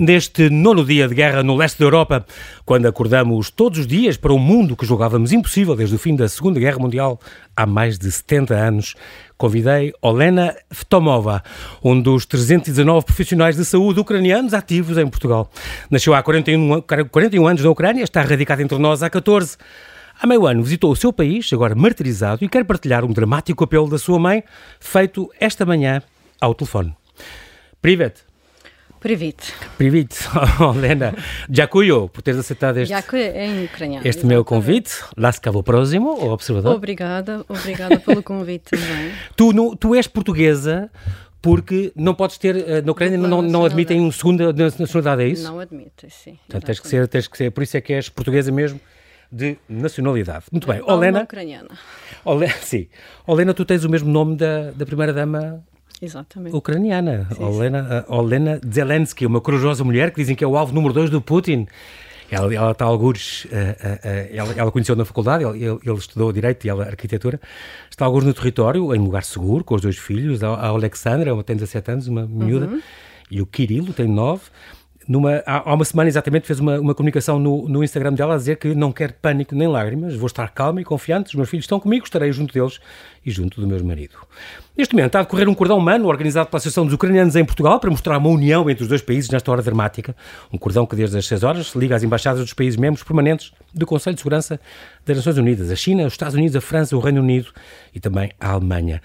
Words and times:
Neste 0.00 0.48
nono 0.48 0.82
dia 0.82 1.06
de 1.06 1.14
guerra 1.14 1.42
no 1.42 1.54
leste 1.54 1.78
da 1.78 1.84
Europa, 1.84 2.24
quando 2.64 2.88
acordamos 2.88 3.50
todos 3.50 3.80
os 3.80 3.86
dias 3.86 4.16
para 4.16 4.32
um 4.32 4.38
mundo 4.38 4.74
que 4.74 4.86
julgávamos 4.86 5.30
impossível 5.30 5.76
desde 5.76 5.94
o 5.94 5.98
fim 5.98 6.16
da 6.16 6.26
Segunda 6.26 6.58
Guerra 6.58 6.78
Mundial 6.78 7.20
há 7.54 7.66
mais 7.66 7.98
de 7.98 8.10
70 8.10 8.54
anos, 8.54 8.94
convidei 9.36 9.92
Olena 10.00 10.56
Vtomova, 10.70 11.42
um 11.84 12.00
dos 12.00 12.24
319 12.24 13.04
profissionais 13.04 13.56
de 13.56 13.64
saúde 13.66 14.00
ucranianos 14.00 14.54
ativos 14.54 14.96
em 14.96 15.06
Portugal. 15.06 15.50
Nasceu 15.90 16.14
há 16.14 16.22
41, 16.22 16.80
41 16.80 17.46
anos 17.46 17.62
na 17.62 17.68
Ucrânia, 17.68 18.02
está 18.02 18.22
radicada 18.22 18.62
entre 18.62 18.78
nós 18.78 19.02
há 19.02 19.10
14. 19.10 19.58
Há 20.18 20.26
meio 20.26 20.46
ano 20.46 20.62
visitou 20.62 20.90
o 20.90 20.96
seu 20.96 21.12
país, 21.12 21.52
agora 21.52 21.74
martirizado, 21.74 22.42
e 22.42 22.48
quer 22.48 22.64
partilhar 22.64 23.04
um 23.04 23.12
dramático 23.12 23.62
apelo 23.64 23.90
da 23.90 23.98
sua 23.98 24.18
mãe, 24.18 24.42
feito 24.80 25.30
esta 25.38 25.66
manhã 25.66 26.02
ao 26.40 26.54
telefone. 26.54 26.96
Privet, 27.82 28.29
Privit. 29.00 29.52
Privit, 29.78 30.28
oh, 30.60 30.68
Olena. 30.68 31.12
Dziękuję 31.48 32.08
por 32.12 32.22
teres 32.22 32.40
aceitado 32.40 32.80
este, 32.80 33.32
em 33.34 33.64
ucraniano, 33.64 34.04
este 34.04 34.26
meu 34.26 34.44
convite. 34.44 34.90
Lasca 35.16 35.50
o 35.50 35.62
próximo, 35.62 36.10
o 36.10 36.30
observador. 36.30 36.74
Obrigada, 36.74 37.44
obrigada 37.48 37.98
pelo 37.98 38.22
convite 38.22 38.70
também. 38.70 39.12
tu, 39.36 39.52
no, 39.52 39.74
tu 39.74 39.94
és 39.94 40.06
portuguesa 40.06 40.90
porque 41.40 41.92
não 41.96 42.14
podes 42.14 42.36
eh, 42.36 42.40
ter, 42.40 42.84
na 42.84 42.92
Ucrânia 42.92 43.16
não, 43.16 43.40
não 43.40 43.64
admitem 43.64 44.00
uma 44.00 44.12
segunda 44.12 44.52
nacionalidade, 44.52 45.22
é 45.22 45.28
isso? 45.28 45.44
Não 45.44 45.58
admitem, 45.58 46.10
sim. 46.10 46.38
Portanto, 46.46 46.66
tens 46.66 46.80
que, 46.80 46.88
ser, 46.88 47.08
tens 47.08 47.26
que 47.26 47.36
ser, 47.38 47.50
por 47.50 47.62
isso 47.62 47.76
é 47.78 47.80
que 47.80 47.94
és 47.94 48.10
portuguesa 48.10 48.52
mesmo 48.52 48.78
de 49.32 49.56
nacionalidade. 49.66 50.44
Muito 50.52 50.66
bem, 50.66 50.82
Olena... 50.82 51.26
Olena, 52.24 52.52
sim. 52.60 52.88
Olena, 53.26 53.54
tu 53.54 53.64
tens 53.64 53.84
o 53.84 53.88
mesmo 53.88 54.10
nome 54.10 54.36
da, 54.36 54.72
da 54.72 54.84
primeira-dama 54.84 55.64
Exatamente. 56.00 56.56
ucraniana, 56.56 57.28
Olena, 57.38 58.04
uh, 58.08 58.14
Olena 58.14 58.60
Zelensky, 58.72 59.26
uma 59.26 59.40
corajosa 59.40 59.84
mulher 59.84 60.10
que 60.10 60.20
dizem 60.20 60.34
que 60.34 60.42
é 60.42 60.46
o 60.46 60.56
alvo 60.56 60.72
número 60.72 60.94
dois 60.94 61.10
do 61.10 61.20
Putin. 61.20 61.66
Ela, 62.30 62.54
ela 62.54 62.70
está 62.70 62.84
alguns, 62.84 63.44
uh, 63.46 63.48
uh, 63.48 64.28
ela, 64.32 64.54
ela 64.56 64.70
conheceu 64.70 64.94
na 64.94 65.04
faculdade, 65.04 65.44
ele, 65.44 65.64
ele, 65.64 65.98
estudou 65.98 66.32
Direito 66.32 66.64
e 66.64 66.70
ela 66.70 66.84
Arquitetura, 66.84 67.40
está 67.90 68.04
alguns 68.04 68.24
no 68.24 68.32
território, 68.32 68.94
em 68.94 68.98
lugar 68.98 69.24
seguro, 69.24 69.64
com 69.64 69.74
os 69.74 69.82
dois 69.82 69.98
filhos, 69.98 70.42
a, 70.42 70.50
a 70.50 70.68
Alexandra, 70.68 71.42
tem 71.42 71.56
17 71.56 71.90
anos, 71.90 72.06
uma 72.06 72.26
miúda, 72.26 72.66
uhum. 72.66 72.80
e 73.30 73.42
o 73.42 73.46
Kirilo 73.46 73.92
tem 73.92 74.06
9 74.06 74.42
numa, 75.08 75.42
há, 75.46 75.74
uma 75.74 75.84
semana 75.84 76.08
exatamente 76.08 76.46
fez 76.46 76.60
uma, 76.60 76.78
uma 76.78 76.94
comunicação 76.94 77.38
no, 77.38 77.68
no 77.68 77.82
Instagram 77.82 78.12
dela 78.12 78.34
a 78.34 78.36
dizer 78.36 78.56
que 78.56 78.74
não 78.74 78.92
quer 78.92 79.12
pânico 79.12 79.54
nem 79.54 79.66
lágrimas, 79.66 80.14
vou 80.14 80.26
estar 80.26 80.48
calma 80.48 80.80
e 80.80 80.84
confiante, 80.84 81.28
os 81.28 81.34
meus 81.34 81.48
filhos 81.48 81.64
estão 81.64 81.80
comigo, 81.80 82.04
estarei 82.04 82.32
junto 82.32 82.52
deles 82.54 82.78
e 83.24 83.30
junto 83.30 83.60
do 83.60 83.66
meu 83.66 83.82
marido. 83.84 84.16
Neste 84.76 84.94
momento 84.94 85.08
está 85.08 85.20
a 85.20 85.22
decorrer 85.22 85.48
um 85.48 85.54
cordão 85.54 85.78
humano 85.78 86.06
organizado 86.06 86.48
pela 86.48 86.58
Associação 86.58 86.84
dos 86.84 86.94
Ucranianos 86.94 87.36
em 87.36 87.44
Portugal 87.44 87.78
para 87.80 87.90
mostrar 87.90 88.18
uma 88.18 88.28
união 88.30 88.70
entre 88.70 88.82
os 88.82 88.88
dois 88.88 89.02
países 89.02 89.30
nesta 89.30 89.50
hora 89.50 89.62
dramática. 89.62 90.16
Um 90.52 90.56
cordão 90.56 90.86
que 90.86 90.96
desde 90.96 91.18
as 91.18 91.26
6 91.26 91.42
horas 91.42 91.74
liga 91.74 91.96
às 91.96 92.02
embaixadas 92.02 92.40
dos 92.40 92.54
países 92.54 92.78
membros 92.78 93.02
permanentes 93.02 93.52
do 93.74 93.86
Conselho 93.86 94.14
de 94.14 94.20
Segurança 94.20 94.60
das 95.04 95.16
Nações 95.16 95.36
Unidas, 95.36 95.70
a 95.70 95.76
China, 95.76 96.06
os 96.06 96.14
Estados 96.14 96.34
Unidos, 96.34 96.56
a 96.56 96.60
França, 96.60 96.96
o 96.96 97.00
Reino 97.00 97.20
Unido 97.20 97.50
e 97.94 98.00
também 98.00 98.30
a 98.40 98.52
Alemanha. 98.52 99.02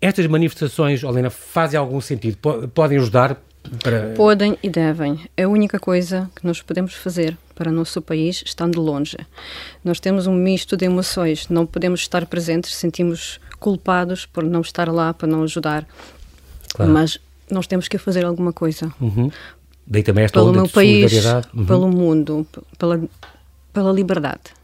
Estas 0.00 0.26
manifestações, 0.26 1.02
Helena, 1.02 1.30
fazem 1.30 1.80
algum 1.80 2.00
sentido? 2.00 2.36
Podem 2.72 2.98
ajudar 2.98 3.36
para... 3.82 4.14
Podem 4.14 4.58
e 4.62 4.68
devem. 4.68 5.20
É 5.36 5.44
a 5.44 5.48
única 5.48 5.78
coisa 5.78 6.30
que 6.34 6.46
nós 6.46 6.60
podemos 6.62 6.94
fazer 6.94 7.36
para 7.54 7.70
o 7.70 7.72
nosso 7.72 8.02
país 8.02 8.42
estando 8.44 8.80
longe. 8.80 9.16
Nós 9.84 9.98
temos 9.98 10.26
um 10.26 10.34
misto 10.34 10.76
de 10.76 10.84
emoções, 10.84 11.48
não 11.48 11.66
podemos 11.66 12.00
estar 12.00 12.26
presentes, 12.26 12.74
sentimos 12.74 13.40
culpados 13.58 14.26
por 14.26 14.44
não 14.44 14.60
estar 14.60 14.88
lá, 14.88 15.14
para 15.14 15.26
não 15.26 15.42
ajudar. 15.42 15.86
Claro. 16.74 16.92
Mas 16.92 17.18
nós 17.50 17.66
temos 17.66 17.88
que 17.88 17.98
fazer 17.98 18.24
alguma 18.24 18.52
coisa. 18.52 18.92
Uhum. 19.00 19.30
Daí 19.86 20.02
também 20.02 20.24
esta 20.24 20.38
pelo 20.38 20.52
meu 20.52 20.68
país, 20.68 21.12
uhum. 21.54 21.66
pelo 21.66 21.88
mundo, 21.88 22.46
pela, 22.76 23.00
pela 23.72 23.92
liberdade. 23.92 24.56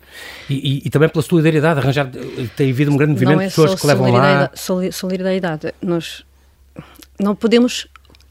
E, 0.50 0.54
e, 0.54 0.82
e, 0.84 0.90
também 0.90 1.08
pela 1.08 1.22
solidariedade, 1.22 1.80
arranjar, 1.80 2.10
tem 2.56 2.70
havido 2.70 2.90
um 2.90 2.96
grande 2.96 3.12
movimento 3.12 3.40
é 3.40 3.44
de 3.44 3.50
pessoas 3.50 3.80
que 3.80 3.86
levam 3.86 4.10
lá... 4.10 4.50
Solidariedade, 4.90 5.72
nós 5.80 6.24
não 7.18 7.34
podemos 7.34 7.86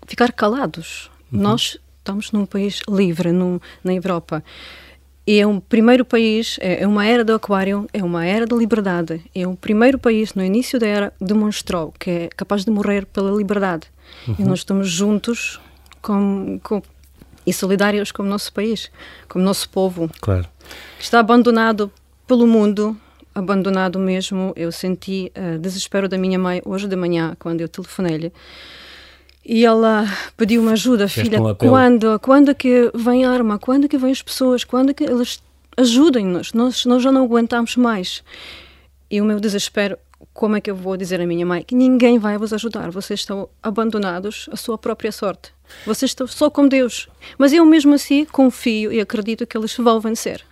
ficar 0.06 0.32
calados. 0.32 1.10
Uhum. 1.32 1.42
Nós 1.42 1.78
estamos 2.00 2.32
num 2.32 2.46
país 2.46 2.82
livre 2.90 3.32
num, 3.32 3.60
na 3.84 3.94
Europa. 3.94 4.44
E 5.26 5.40
é 5.40 5.46
um 5.46 5.60
primeiro 5.60 6.04
país, 6.04 6.58
é, 6.60 6.82
é 6.82 6.88
uma 6.88 7.06
era 7.06 7.24
do 7.24 7.34
aquário, 7.34 7.88
é 7.94 8.04
uma 8.04 8.26
era 8.26 8.46
da 8.46 8.56
liberdade. 8.56 9.22
É 9.34 9.48
o 9.48 9.56
primeiro 9.56 10.00
país, 10.00 10.34
no 10.34 10.44
início 10.44 10.80
da 10.80 10.88
era, 10.88 11.14
demonstrou 11.22 11.94
que 11.98 12.10
é 12.10 12.30
capaz 12.36 12.66
de 12.66 12.72
morrer 12.72 13.06
pela 13.06 13.32
liberdade. 13.32 13.88
Uhum. 14.28 14.36
E 14.40 14.44
nós 14.44 14.60
estamos 14.60 14.90
juntos 14.90 15.62
com, 16.02 16.60
com, 16.64 16.82
e 17.46 17.54
solidários 17.54 18.12
com 18.12 18.24
o 18.24 18.26
nosso 18.26 18.52
país, 18.52 18.92
com 19.30 19.38
o 19.38 19.42
nosso 19.42 19.70
povo. 19.70 20.10
Claro. 20.20 20.48
Está 21.00 21.20
abandonado 21.20 21.92
pelo 22.28 22.48
mundo, 22.48 22.98
abandonado 23.34 24.00
mesmo. 24.00 24.54
Eu 24.56 24.72
senti 24.72 25.32
uh, 25.38 25.60
desespero 25.60 26.10
da 26.10 26.18
minha 26.18 26.40
mãe 26.40 26.62
hoje 26.66 26.88
de 26.88 26.96
manhã, 26.96 27.36
quando 27.38 27.62
eu 27.62 27.70
telefonei-lhe 27.70 28.34
e 29.46 29.66
ela 29.66 30.06
pediu 30.38 30.62
uma 30.62 30.74
ajuda, 30.74 31.08
filha, 31.08 31.42
um 31.42 31.56
quando, 31.56 32.20
quando 32.20 32.54
que 32.54 32.92
vem 32.94 33.26
a 33.26 33.32
arma, 33.32 33.58
quando 33.58 33.90
que 33.90 33.98
vêm 33.98 34.12
as 34.12 34.22
pessoas, 34.22 34.64
quando 34.64 34.94
que 34.94 35.04
elas 35.04 35.42
ajudem-nos, 35.78 36.54
nós, 36.54 36.86
nós 36.86 37.02
já 37.02 37.12
não 37.12 37.24
aguentamos 37.24 37.76
mais. 37.76 38.24
E 39.10 39.20
o 39.20 39.26
meu 39.26 39.40
desespero, 39.40 39.98
como 40.34 40.56
é 40.56 40.62
que 40.62 40.70
eu 40.70 40.76
vou 40.76 40.96
dizer 40.96 41.20
à 41.20 41.26
minha 41.26 41.46
mãe 41.46 41.64
que 41.64 41.76
ninguém 41.76 42.20
vai 42.20 42.38
vos 42.38 42.54
ajudar, 42.54 42.92
vocês 42.92 43.22
estão 43.22 43.50
abandonados 43.64 44.48
à 44.52 44.56
sua 44.56 44.78
própria 44.78 45.12
sorte, 45.12 45.52
vocês 45.86 46.12
estão 46.12 46.28
só 46.28 46.50
com 46.50 46.68
Deus. 46.68 47.10
Mas 47.38 47.52
eu 47.52 47.66
mesmo 47.66 47.94
assim 47.96 48.26
confio 48.26 48.92
e 48.92 49.00
acredito 49.00 49.48
que 49.48 49.58
eles 49.58 49.76
vão 49.76 50.00
vencer. 50.00 50.44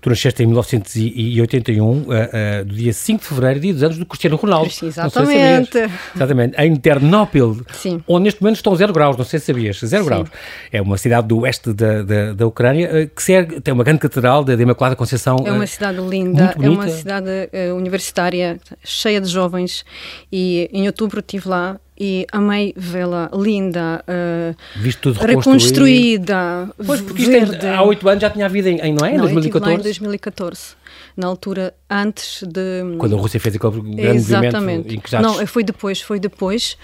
Tu 0.00 0.08
nasceste 0.08 0.42
em 0.42 0.46
1981, 0.46 1.84
uh, 1.84 1.98
uh, 2.00 2.64
do 2.64 2.74
dia 2.74 2.92
5 2.92 3.20
de 3.20 3.26
fevereiro, 3.26 3.60
dia 3.60 3.72
dos 3.72 3.82
anos 3.82 3.98
do 3.98 4.06
Cristiano 4.06 4.36
Ronaldo. 4.36 4.70
Exatamente. 4.82 5.72
Se 5.72 5.90
Exatamente. 6.16 6.56
Em 6.60 6.76
Ternópil, 6.76 7.64
Sim. 7.72 8.02
onde 8.06 8.24
neste 8.24 8.40
momento 8.40 8.56
estão 8.56 8.74
zero 8.76 8.92
graus, 8.92 9.16
não 9.16 9.24
sei 9.24 9.40
se 9.40 9.46
sabias, 9.46 9.78
zero 9.80 10.04
Sim. 10.04 10.08
graus. 10.08 10.28
É 10.72 10.80
uma 10.80 10.96
cidade 10.96 11.26
do 11.26 11.40
oeste 11.40 11.72
da, 11.72 12.02
da, 12.02 12.32
da 12.32 12.46
Ucrânia 12.46 12.88
uh, 12.88 13.08
que 13.08 13.60
tem 13.60 13.74
uma 13.74 13.84
grande 13.84 14.00
catedral 14.00 14.44
da 14.44 14.54
Imaculada 14.54 14.96
Conceição. 14.96 15.36
É 15.44 15.52
uma 15.52 15.66
cidade 15.66 15.98
linda, 16.00 16.54
é 16.60 16.68
uma 16.68 16.88
cidade 16.88 17.28
universitária, 17.74 18.58
cheia 18.84 19.20
de 19.20 19.28
jovens 19.28 19.84
e 20.30 20.68
em 20.72 20.86
outubro 20.86 21.20
estive 21.20 21.48
lá 21.48 21.78
e 21.98 22.26
amei 22.32 22.72
vê-la 22.76 23.30
linda, 23.34 24.04
uh, 24.06 25.24
reconstruída, 25.26 26.70
pois, 26.84 27.00
porque 27.00 27.24
verde. 27.24 27.66
há 27.66 27.82
oito 27.82 28.08
anos 28.08 28.22
já 28.22 28.30
tinha 28.30 28.46
havido 28.46 28.68
em, 28.68 28.80
em 28.80 28.94
não 28.94 29.06
é? 29.06 29.14
Em 29.14 29.16
não, 29.16 29.24
2014? 29.24 29.74
em 29.74 29.82
2014 29.82 30.78
na 31.18 31.26
altura 31.26 31.74
antes 31.90 32.44
de 32.44 32.96
quando 32.96 33.16
a 33.16 33.18
Rússia 33.18 33.40
fez 33.40 33.56
aquele 33.56 33.80
grande 33.80 34.16
Exatamente. 34.16 34.54
movimento 34.54 34.94
em 34.94 35.00
que 35.00 35.10
já 35.10 35.20
não 35.20 35.44
foi 35.46 35.64
depois 35.64 36.00
foi 36.00 36.20
depois 36.20 36.78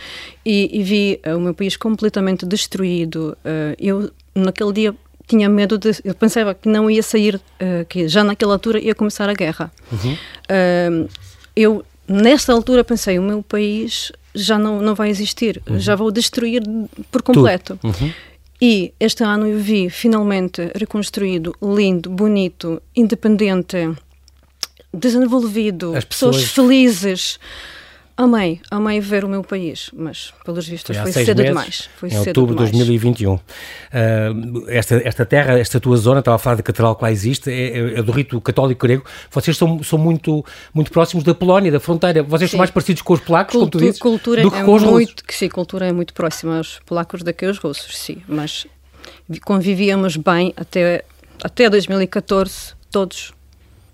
e, 0.45 0.81
e 0.81 0.83
vi 0.83 1.21
uh, 1.25 1.37
o 1.37 1.41
meu 1.41 1.55
país 1.55 1.77
completamente 1.77 2.45
destruído 2.45 3.37
uh, 3.45 3.75
eu 3.79 4.11
naquele 4.35 4.73
dia 4.73 4.95
tinha 5.29 5.49
medo 5.49 5.79
de 5.79 5.93
eu 6.05 6.15
pensava 6.17 6.53
que 6.53 6.69
não 6.69 6.91
ia 6.91 7.03
sair 7.03 7.37
uh, 7.37 7.85
que 7.89 8.09
já 8.09 8.25
naquela 8.25 8.55
altura 8.55 8.81
ia 8.81 8.95
começar 8.95 9.29
a 9.29 9.35
guerra 9.35 9.71
uhum. 9.93 11.09
eu 11.55 11.85
nesta 12.09 12.53
altura 12.53 12.83
pensei 12.83 13.19
o 13.21 13.23
meu 13.23 13.41
país 13.41 14.11
já 14.35 14.59
não, 14.59 14.81
não 14.81 14.95
vai 14.95 15.11
existir, 15.11 15.63
uhum. 15.69 15.79
já 15.79 15.95
vou 15.95 16.11
destruir 16.11 16.63
por 17.11 17.23
completo. 17.23 17.79
Uhum. 17.83 18.13
E 18.61 18.93
este 18.99 19.23
ano 19.23 19.47
eu 19.47 19.59
vi 19.59 19.91
finalmente 19.91 20.71
reconstruído, 20.75 21.55
lindo, 21.63 22.09
bonito, 22.09 22.81
independente, 22.97 23.77
desenvolvido, 24.93 25.95
As 25.95 26.05
pessoas, 26.05 26.37
pessoas 26.37 26.53
felizes. 26.53 27.39
Amei, 28.17 28.61
amei 28.71 29.01
ver 29.01 29.25
o 29.25 29.29
meu 29.29 29.43
país, 29.43 29.91
mas 29.93 30.33
pelos 30.45 30.69
vistos 30.69 30.97
foi, 30.97 31.13
foi 31.13 31.25
cedo 31.25 31.39
meses, 31.39 31.51
demais. 31.51 31.91
Foi 31.97 32.09
em 32.09 32.19
outubro 32.19 32.55
de 32.55 32.59
2021. 32.59 33.35
Uh, 33.35 33.41
esta, 34.69 35.03
esta 35.05 35.27
terra, 35.27 35.59
esta 35.59 35.81
tua 35.81 35.97
zona, 35.97 36.21
estava 36.21 36.37
a 36.37 36.39
falar 36.39 36.55
da 36.55 36.63
catedral 36.63 36.95
que 36.95 37.03
lá 37.03 37.11
existe, 37.11 37.51
é, 37.51 37.55
é, 37.55 37.99
é, 37.99 38.03
do 38.03 38.13
rito 38.13 38.41
católico 38.41 38.87
grego. 38.87 39.05
Vocês 39.33 39.57
são, 39.57 39.83
são 39.83 39.99
muito, 39.99 40.45
muito 40.73 40.93
próximos 40.93 41.25
da 41.25 41.35
Polónia, 41.35 41.73
da 41.73 41.81
fronteira. 41.81 42.23
Vocês 42.23 42.51
sim. 42.51 42.53
são 42.53 42.59
mais 42.59 42.71
parecidos 42.71 43.03
com 43.03 43.15
os 43.15 43.21
polacos, 43.21 43.53
Cultu 43.53 43.73
como 43.73 43.83
tu 43.83 43.85
dizes, 43.85 44.01
cultura 44.01 44.43
do 44.43 44.51
que 44.51 44.59
é 44.59 44.63
com 44.63 44.75
os 44.75 44.83
muito, 44.85 44.93
russos. 44.93 45.15
Que, 45.27 45.35
sim, 45.35 45.49
cultura 45.49 45.89
é 45.89 45.93
muito 45.93 46.15
próxima 46.15 46.59
aos 46.59 46.79
polacos 46.87 47.21
do 47.25 47.35
que 47.35 47.45
aos 47.45 47.59
russos, 47.59 47.99
sim. 47.99 48.23
Mas 48.29 48.65
convivíamos 49.45 50.17
bem 50.17 50.55
até, 50.57 51.05
até 51.43 51.69
2014, 51.69 52.75
todos 52.93 53.33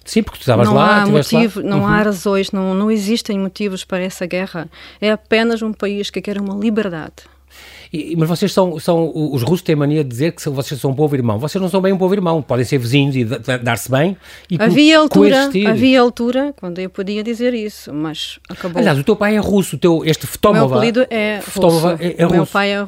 Sim, 0.05 0.23
porque 0.23 0.39
tu 0.39 0.43
estavas 0.43 0.67
não 0.67 0.75
lá, 0.75 1.03
há 1.03 1.07
motivo, 1.07 1.61
lá. 1.61 1.67
Não 1.69 1.81
uhum. 1.81 1.87
há 1.87 2.03
razões, 2.03 2.51
não, 2.53 2.75
não 2.75 2.91
existem 2.91 3.39
motivos 3.39 3.85
para 3.85 4.01
essa 4.03 4.27
guerra. 4.27 4.69
É 5.01 5.11
apenas 5.11 5.63
um 5.63 5.73
país 5.73 6.11
que 6.11 6.21
quer 6.21 6.41
uma 6.41 6.55
liberdade. 6.55 7.15
E, 7.93 8.15
mas 8.17 8.29
vocês 8.29 8.53
são, 8.53 8.79
são. 8.79 9.11
Os 9.15 9.43
russos 9.43 9.63
têm 9.63 9.75
mania 9.75 10.05
de 10.05 10.11
dizer 10.11 10.33
que 10.33 10.49
vocês 10.49 10.81
são 10.81 10.93
um 10.93 10.95
povo 10.95 11.17
irmão. 11.17 11.39
Vocês 11.39 11.61
não 11.61 11.69
são 11.69 11.81
bem 11.81 11.93
um 11.93 11.99
povo 11.99 12.15
irmão. 12.15 12.41
Podem 12.41 12.65
ser 12.65 12.79
vizinhos 12.79 13.17
e 13.17 13.25
dar-se 13.25 13.91
bem 13.91 14.17
e 14.49 14.57
havia 14.61 14.99
altura 14.99 15.31
coexistir. 15.31 15.67
Havia 15.67 16.01
altura 16.01 16.55
quando 16.59 16.79
eu 16.79 16.89
podia 16.89 17.23
dizer 17.23 17.53
isso, 17.53 17.93
mas 17.93 18.39
acabou. 18.49 18.79
Aliás, 18.79 18.99
o 18.99 19.03
teu 19.03 19.17
pai 19.17 19.37
é 19.37 19.41
russo. 19.41 19.75
O 19.75 19.79
teu, 19.79 20.05
este 20.05 20.27
Ftomova. 20.27 20.65
O 20.65 20.69
meu 20.69 20.77
apelido 20.77 21.07
é 21.11 21.41
russo. 21.41 21.89
É, 21.99 22.15
é 22.19 22.27
o 22.27 22.31
meu 22.31 22.47
pai 22.47 22.73
é, 22.73 22.87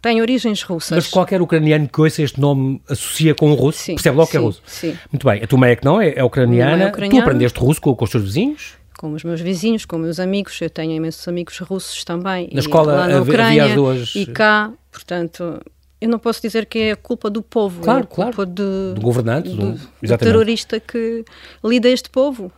tem 0.00 0.22
origens 0.22 0.62
russas. 0.62 0.96
Mas 0.96 1.06
qualquer 1.08 1.42
ucraniano 1.42 1.86
que 1.86 2.00
ouça 2.00 2.22
este 2.22 2.40
nome 2.40 2.80
associa 2.88 3.34
com 3.34 3.50
o 3.50 3.54
russo, 3.54 3.80
sim, 3.80 3.94
percebe 3.94 4.16
logo 4.16 4.26
sim, 4.26 4.30
que 4.30 4.36
é 4.36 4.40
russo. 4.40 4.62
Sim. 4.66 4.96
Muito 5.12 5.26
bem. 5.26 5.42
A 5.42 5.46
tua 5.46 5.58
mãe 5.58 5.72
é 5.72 5.76
que 5.76 5.84
não, 5.84 6.00
é, 6.00 6.14
é 6.16 6.24
ucraniana. 6.24 6.84
É 6.84 6.88
ucraniana. 6.88 7.20
Tu 7.20 7.22
aprendeste 7.22 7.60
russo 7.60 7.80
com, 7.80 7.94
com 7.94 8.04
os 8.04 8.10
teus 8.10 8.24
vizinhos? 8.24 8.78
Com 8.98 9.12
os 9.12 9.22
meus 9.22 9.40
vizinhos, 9.40 9.86
com 9.86 9.96
meus 9.96 10.20
amigos. 10.20 10.60
Eu 10.60 10.68
tenho 10.68 10.92
imensos 10.92 11.26
amigos 11.26 11.56
russos 11.60 12.04
também. 12.04 12.50
Na 12.52 12.60
escola 12.60 12.92
lá 12.92 13.08
na 13.08 13.22
Ucrânia 13.22 13.64
havia 13.64 13.76
duas... 13.76 14.14
e 14.14 14.26
cá, 14.26 14.70
portanto, 14.90 15.62
eu 16.00 16.08
não 16.08 16.18
posso 16.18 16.42
dizer 16.42 16.66
que 16.66 16.78
é 16.80 16.92
a 16.92 16.96
culpa 16.96 17.30
do 17.30 17.40
povo, 17.40 17.80
claro, 17.80 18.00
é 18.00 18.02
a 18.02 18.06
culpa 18.06 18.32
claro. 18.32 18.50
De, 18.50 18.94
do 18.94 19.00
governante, 19.00 19.48
do, 19.48 19.72
do 19.72 20.18
terrorista 20.18 20.78
que 20.80 21.24
lida 21.64 21.88
este 21.88 22.10
povo. 22.10 22.52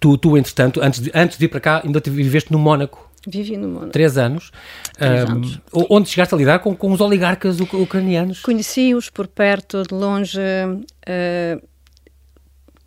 Tu, 0.00 0.18
tu 0.18 0.36
entretanto, 0.36 0.80
antes 0.82 1.00
de, 1.00 1.12
antes 1.14 1.38
de 1.38 1.44
ir 1.44 1.48
para 1.48 1.60
cá, 1.60 1.82
ainda 1.84 2.02
viveste 2.04 2.50
no 2.52 2.58
Mónaco. 2.58 3.08
Vivi 3.26 3.56
no 3.56 3.68
Mónaco. 3.68 3.92
Três 3.92 4.18
anos. 4.18 4.50
Três 4.96 5.28
um, 5.28 5.32
anos. 5.32 5.60
Onde 5.72 6.08
chegaste 6.08 6.34
a 6.34 6.38
lidar 6.38 6.58
com, 6.58 6.74
com 6.74 6.90
os 6.90 7.00
oligarcas 7.00 7.60
ucranianos? 7.60 8.40
Conheci-os 8.40 9.10
por 9.10 9.28
perto, 9.28 9.82
de 9.82 9.94
longe. 9.94 10.40
Uh, 10.40 11.62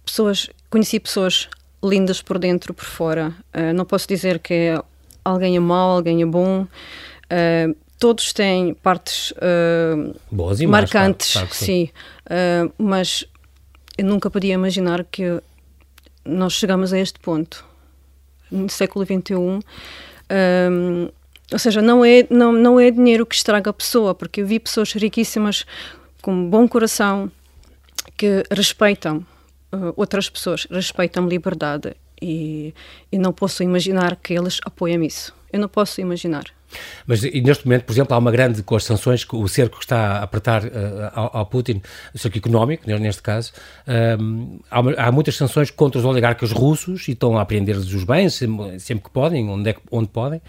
pessoas, 0.03 0.49
conheci 0.69 0.99
pessoas 0.99 1.47
lindas 1.83 2.21
por 2.21 2.37
dentro, 2.37 2.73
por 2.73 2.85
fora. 2.85 3.33
Uh, 3.53 3.73
não 3.73 3.85
posso 3.85 4.07
dizer 4.07 4.39
que 4.39 4.53
é 4.53 4.83
alguém 5.23 5.55
é 5.55 5.59
mau, 5.59 5.91
alguém 5.91 6.21
é 6.21 6.25
bom. 6.25 6.63
Uh, 6.63 7.75
todos 7.99 8.33
têm 8.33 8.73
partes 8.73 9.31
uh, 9.31 10.15
Boas 10.31 10.59
e 10.59 10.67
marcantes, 10.67 11.33
claro, 11.33 11.47
claro 11.47 11.65
sim. 11.65 11.87
sim. 11.87 12.73
mas 12.77 13.25
eu 13.97 14.05
nunca 14.05 14.29
podia 14.29 14.53
imaginar 14.53 15.03
que 15.05 15.41
nós 16.25 16.53
chegamos 16.53 16.93
a 16.93 16.99
este 16.99 17.19
ponto 17.19 17.65
no 18.49 18.69
século 18.69 19.05
XXI. 19.05 19.33
Um, 19.33 21.09
ou 21.51 21.59
seja, 21.59 21.81
não 21.81 22.03
é, 22.03 22.25
não, 22.29 22.51
não 22.51 22.79
é 22.79 22.89
dinheiro 22.89 23.25
que 23.25 23.35
estraga 23.35 23.69
a 23.69 23.73
pessoa, 23.73 24.15
porque 24.15 24.41
eu 24.41 24.47
vi 24.47 24.59
pessoas 24.59 24.93
riquíssimas 24.93 25.65
com 26.21 26.49
bom 26.49 26.67
coração 26.67 27.29
que 28.17 28.43
respeitam 28.49 29.25
uh, 29.71 29.93
outras 29.95 30.29
pessoas 30.29 30.67
respeitam 30.69 31.27
liberdade 31.27 31.95
e, 32.21 32.73
e 33.11 33.17
não 33.17 33.33
posso 33.33 33.63
imaginar 33.63 34.15
que 34.15 34.33
eles 34.33 34.59
apoiam 34.63 35.03
isso. 35.03 35.33
Eu 35.51 35.59
não 35.59 35.67
posso 35.67 35.99
imaginar. 35.99 36.45
Mas 37.05 37.21
neste 37.21 37.65
momento, 37.65 37.83
por 37.83 37.93
exemplo, 37.93 38.13
há 38.13 38.17
uma 38.17 38.31
grande 38.31 38.63
com 38.63 38.75
as 38.75 38.83
sanções, 38.83 39.25
o 39.31 39.47
cerco 39.47 39.77
que 39.77 39.83
está 39.83 40.19
a 40.19 40.23
apertar 40.23 40.63
uh, 40.63 40.69
ao, 41.13 41.37
ao, 41.37 41.45
Putin, 41.45 41.81
o 42.13 42.17
cerco 42.17 42.37
económico, 42.37 42.83
neste 42.87 43.21
caso, 43.21 43.51
um, 44.19 44.59
há, 44.69 45.07
há, 45.07 45.11
muitas 45.11 45.35
sanções 45.35 45.71
contra 45.71 45.99
os 45.99 46.05
oligarcas 46.05 46.51
russos 46.51 47.07
e 47.07 47.11
estão 47.11 47.37
a 47.37 47.41
apreender-lhes 47.41 47.93
os 47.93 48.03
bens 48.03 48.33
sempre, 48.33 48.79
sempre, 48.79 49.03
que 49.05 49.09
podem, 49.09 49.49
onde, 49.49 49.69
é, 49.69 49.75
onde 49.91 50.07
podem, 50.09 50.41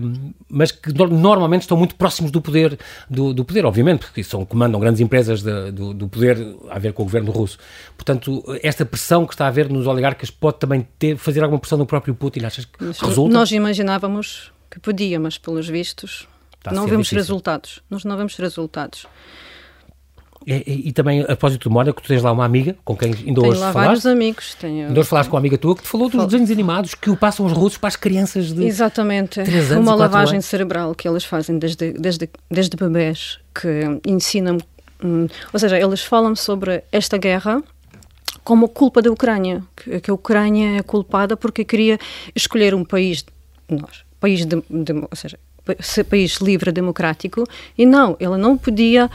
um, 0.00 0.32
mas 0.48 0.70
que 0.70 0.92
no, 0.92 1.06
normalmente 1.08 1.62
estão 1.62 1.76
muito 1.76 1.94
próximos 1.94 2.30
do 2.30 2.40
poder, 2.40 2.78
do, 3.08 3.34
do 3.34 3.44
poder, 3.44 3.64
obviamente, 3.64 4.00
porque 4.00 4.22
são, 4.22 4.44
comandam 4.44 4.80
grandes 4.80 5.00
empresas 5.00 5.42
de, 5.42 5.70
do, 5.72 5.92
do, 5.92 6.08
poder 6.08 6.38
a 6.70 6.78
ver 6.78 6.92
com 6.92 7.02
o 7.02 7.06
governo 7.06 7.30
russo. 7.30 7.58
Portanto, 7.96 8.42
esta 8.62 8.84
pressão 8.84 9.26
que 9.26 9.34
está 9.34 9.44
a 9.46 9.48
haver 9.48 9.68
nos 9.68 9.86
oligarcas 9.86 10.30
pode 10.30 10.58
também 10.58 10.86
ter, 10.98 11.16
fazer 11.16 11.42
alguma 11.42 11.58
pressão 11.58 11.78
no 11.78 11.86
próprio 11.86 12.14
Putin, 12.14 12.44
achas 12.44 12.64
que 12.64 12.84
resulta? 12.84 13.32
Nós 13.32 13.50
imaginávamos 13.52 14.51
que 14.72 14.80
podia, 14.80 15.20
mas 15.20 15.36
pelos 15.36 15.68
vistos 15.68 16.26
Está 16.56 16.72
não 16.72 16.86
vemos 16.86 17.08
difícil. 17.08 17.18
resultados. 17.18 17.82
Nós 17.90 18.04
não 18.04 18.16
vemos 18.16 18.34
resultados. 18.36 19.06
E, 20.46 20.54
e, 20.66 20.88
e, 20.88 20.92
também, 20.92 21.20
a 21.20 21.26
propósito 21.26 21.68
do 21.68 21.72
Mónaco, 21.72 22.02
tu 22.02 22.08
tens 22.08 22.22
lá 22.22 22.32
uma 22.32 22.44
amiga 22.44 22.74
com 22.84 22.96
quem 22.96 23.12
ainda 23.12 23.40
hoje 23.42 23.60
falaste. 23.60 23.74
vários 23.74 24.06
amigos. 24.06 24.54
Tenho... 24.54 24.88
Ainda 24.88 24.98
hoje 24.98 25.08
falaste 25.08 25.28
com 25.28 25.36
uma 25.36 25.40
amiga 25.40 25.58
tua 25.58 25.76
que 25.76 25.82
te 25.82 25.88
falou 25.88 26.08
dos 26.08 26.16
Fal... 26.16 26.26
desenhos 26.26 26.50
animados 26.50 26.94
que 26.94 27.10
o 27.10 27.16
passam 27.16 27.44
os 27.46 27.52
russos 27.52 27.78
para 27.78 27.88
as 27.88 27.96
crianças 27.96 28.52
de 28.52 28.64
Exatamente. 28.64 29.40
Anos, 29.40 29.70
uma 29.70 29.94
lavagem 29.94 30.36
anos. 30.36 30.46
cerebral 30.46 30.94
que 30.94 31.06
eles 31.06 31.24
fazem 31.24 31.58
desde, 31.58 31.92
desde, 31.92 32.30
desde 32.50 32.76
bebés, 32.76 33.38
que 33.54 34.00
ensinam... 34.06 34.58
Hum, 35.04 35.28
ou 35.52 35.58
seja, 35.58 35.78
eles 35.78 36.02
falam 36.02 36.34
sobre 36.34 36.82
esta 36.90 37.18
guerra 37.18 37.62
como 38.42 38.68
culpa 38.68 39.02
da 39.02 39.10
Ucrânia, 39.10 39.62
que, 39.76 40.00
que 40.00 40.10
a 40.10 40.14
Ucrânia 40.14 40.78
é 40.78 40.82
culpada 40.82 41.36
porque 41.36 41.64
queria 41.64 41.98
escolher 42.34 42.74
um 42.74 42.84
país, 42.84 43.24
nós, 43.68 44.04
país, 44.22 44.46
de, 44.46 44.62
de, 44.70 44.92
ou 44.92 45.16
seja, 45.16 45.36
país 46.08 46.36
livre, 46.36 46.70
democrático, 46.70 47.44
e 47.76 47.84
não, 47.84 48.16
ela 48.20 48.38
não 48.38 48.56
podia 48.56 49.10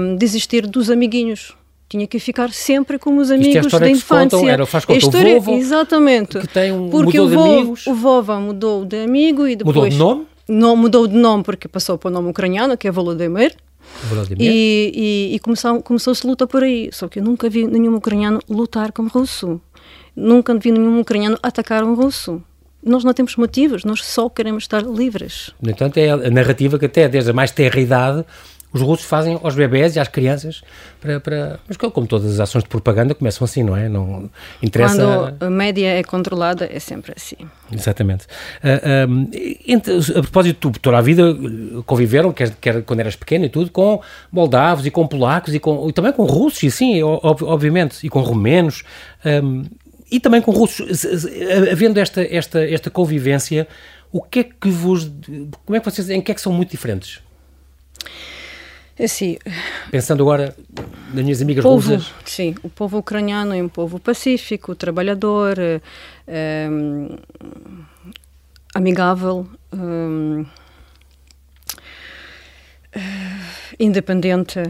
um, 0.00 0.16
desistir 0.16 0.66
dos 0.66 0.90
amiguinhos. 0.90 1.54
Tinha 1.88 2.06
que 2.06 2.18
ficar 2.18 2.52
sempre 2.52 2.98
com 2.98 3.16
os 3.16 3.30
amigos 3.30 3.72
é 3.72 3.78
da 3.78 3.90
infância. 3.90 4.38
Contam, 4.38 4.48
era, 4.48 4.66
faz 4.66 4.84
conta, 4.84 4.98
história, 4.98 5.36
o 5.36 5.40
vovo, 5.40 5.58
exatamente. 5.58 6.38
Que 6.38 6.46
tem 6.46 6.72
um, 6.72 6.88
porque 6.88 7.20
mudou 7.20 7.42
o, 7.42 7.46
de 7.46 7.52
amigos. 7.52 7.86
o 7.86 7.94
vovô 7.94 8.40
mudou 8.40 8.84
de 8.84 9.04
amigo 9.04 9.46
e 9.46 9.56
depois... 9.56 9.74
Mudou 9.74 9.88
de 9.88 9.96
nome? 9.96 10.26
Não, 10.48 10.76
mudou 10.76 11.06
de 11.06 11.16
nome 11.16 11.42
porque 11.42 11.68
passou 11.68 11.96
para 11.98 12.08
o 12.08 12.12
nome 12.12 12.30
ucraniano, 12.30 12.76
que 12.76 12.86
é 12.86 12.90
Volodymyr. 12.92 13.54
Volodymyr. 14.04 14.40
E, 14.40 14.92
e, 15.32 15.34
e 15.34 15.38
começou, 15.40 15.82
começou-se 15.82 16.24
luta 16.24 16.46
por 16.46 16.62
aí. 16.62 16.90
Só 16.92 17.08
que 17.08 17.18
eu 17.18 17.24
nunca 17.24 17.48
vi 17.48 17.66
nenhum 17.66 17.96
ucraniano 17.96 18.40
lutar 18.48 18.92
como 18.92 19.08
russo. 19.08 19.60
Nunca 20.14 20.54
vi 20.54 20.70
nenhum 20.70 21.00
ucraniano 21.00 21.38
atacar 21.42 21.82
um 21.82 21.94
russo 21.94 22.40
nós 22.82 23.04
não 23.04 23.12
temos 23.12 23.36
motivos, 23.36 23.84
nós 23.84 24.04
só 24.04 24.28
queremos 24.28 24.64
estar 24.64 24.82
livres. 24.82 25.52
No 25.60 25.70
entanto, 25.70 25.98
é 25.98 26.10
a 26.10 26.30
narrativa 26.30 26.78
que 26.78 26.86
até 26.86 27.08
desde 27.08 27.30
a 27.30 27.32
mais 27.32 27.50
terra 27.50 27.78
idade 27.78 28.24
os 28.72 28.80
russos 28.80 29.04
fazem 29.04 29.38
aos 29.42 29.54
bebés 29.54 29.96
e 29.96 30.00
às 30.00 30.06
crianças 30.06 30.62
para, 31.00 31.18
para... 31.18 31.58
Mas 31.66 31.76
como 31.76 32.06
todas 32.06 32.34
as 32.34 32.40
ações 32.40 32.62
de 32.62 32.68
propaganda 32.68 33.14
começam 33.14 33.44
assim, 33.44 33.64
não 33.64 33.76
é? 33.76 33.88
Não 33.88 34.30
interessa... 34.62 34.96
Quando 34.96 35.42
a 35.44 35.50
média 35.50 35.88
é 35.88 36.04
controlada 36.04 36.68
é 36.70 36.78
sempre 36.78 37.12
assim. 37.16 37.36
Exatamente. 37.72 38.26
Uh, 38.62 39.10
um, 39.10 39.30
entre, 39.66 39.96
a 40.16 40.22
propósito, 40.22 40.70
tu 40.70 40.78
toda 40.78 40.98
a 40.98 41.00
vida 41.00 41.36
conviveram, 41.84 42.32
quer, 42.32 42.54
quer 42.60 42.82
quando 42.82 43.00
eras 43.00 43.16
pequeno 43.16 43.44
e 43.44 43.48
tudo, 43.48 43.72
com 43.72 44.00
moldavos 44.30 44.86
e 44.86 44.90
com 44.90 45.06
polacos 45.06 45.52
e, 45.52 45.58
com, 45.58 45.88
e 45.88 45.92
também 45.92 46.12
com 46.12 46.24
russos, 46.24 46.62
e 46.62 46.70
sim, 46.70 47.02
obviamente, 47.02 48.06
e 48.06 48.08
com 48.08 48.20
romenos. 48.20 48.84
Um, 49.24 49.64
e 50.10 50.18
também 50.18 50.42
com 50.42 50.50
russos, 50.50 51.06
havendo 51.70 51.98
esta, 51.98 52.22
esta, 52.22 52.64
esta 52.64 52.90
convivência, 52.90 53.68
o 54.12 54.20
que 54.20 54.40
é 54.40 54.44
que 54.44 54.68
vos. 54.68 55.10
Como 55.64 55.76
é 55.76 55.80
que 55.80 55.84
vocês. 55.90 56.10
Em 56.10 56.20
que 56.20 56.32
é 56.32 56.34
que 56.34 56.40
são 56.40 56.52
muito 56.52 56.70
diferentes? 56.70 57.20
É 58.98 59.04
assim, 59.04 59.38
Pensando 59.90 60.22
agora 60.22 60.54
nas 61.14 61.24
minhas 61.24 61.40
amigas 61.40 61.62
povo, 61.62 61.94
russas. 61.94 62.12
Sim, 62.26 62.54
o 62.62 62.68
povo 62.68 62.98
ucraniano 62.98 63.54
é 63.54 63.62
um 63.62 63.68
povo 63.68 63.98
pacífico, 63.98 64.74
trabalhador, 64.74 65.56
é, 66.28 66.68
amigável, 68.74 69.48
é, 72.92 73.00
independente. 73.78 74.60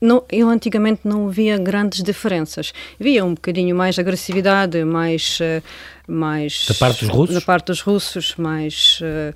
Não, 0.00 0.24
eu 0.30 0.48
antigamente 0.48 1.00
não 1.04 1.30
via 1.30 1.56
grandes 1.56 2.02
diferenças. 2.02 2.72
Via 3.00 3.24
um 3.24 3.34
bocadinho 3.34 3.74
mais 3.74 3.98
agressividade, 3.98 4.84
mais. 4.84 5.38
Eh, 5.40 5.62
mais 6.06 6.66
da 6.68 6.74
parte 6.74 7.04
dos 7.04 7.14
russos? 7.14 7.34
Da 7.34 7.40
parte 7.40 7.66
dos 7.66 7.80
russos, 7.80 8.34
mais. 8.36 9.00
Uh, 9.00 9.34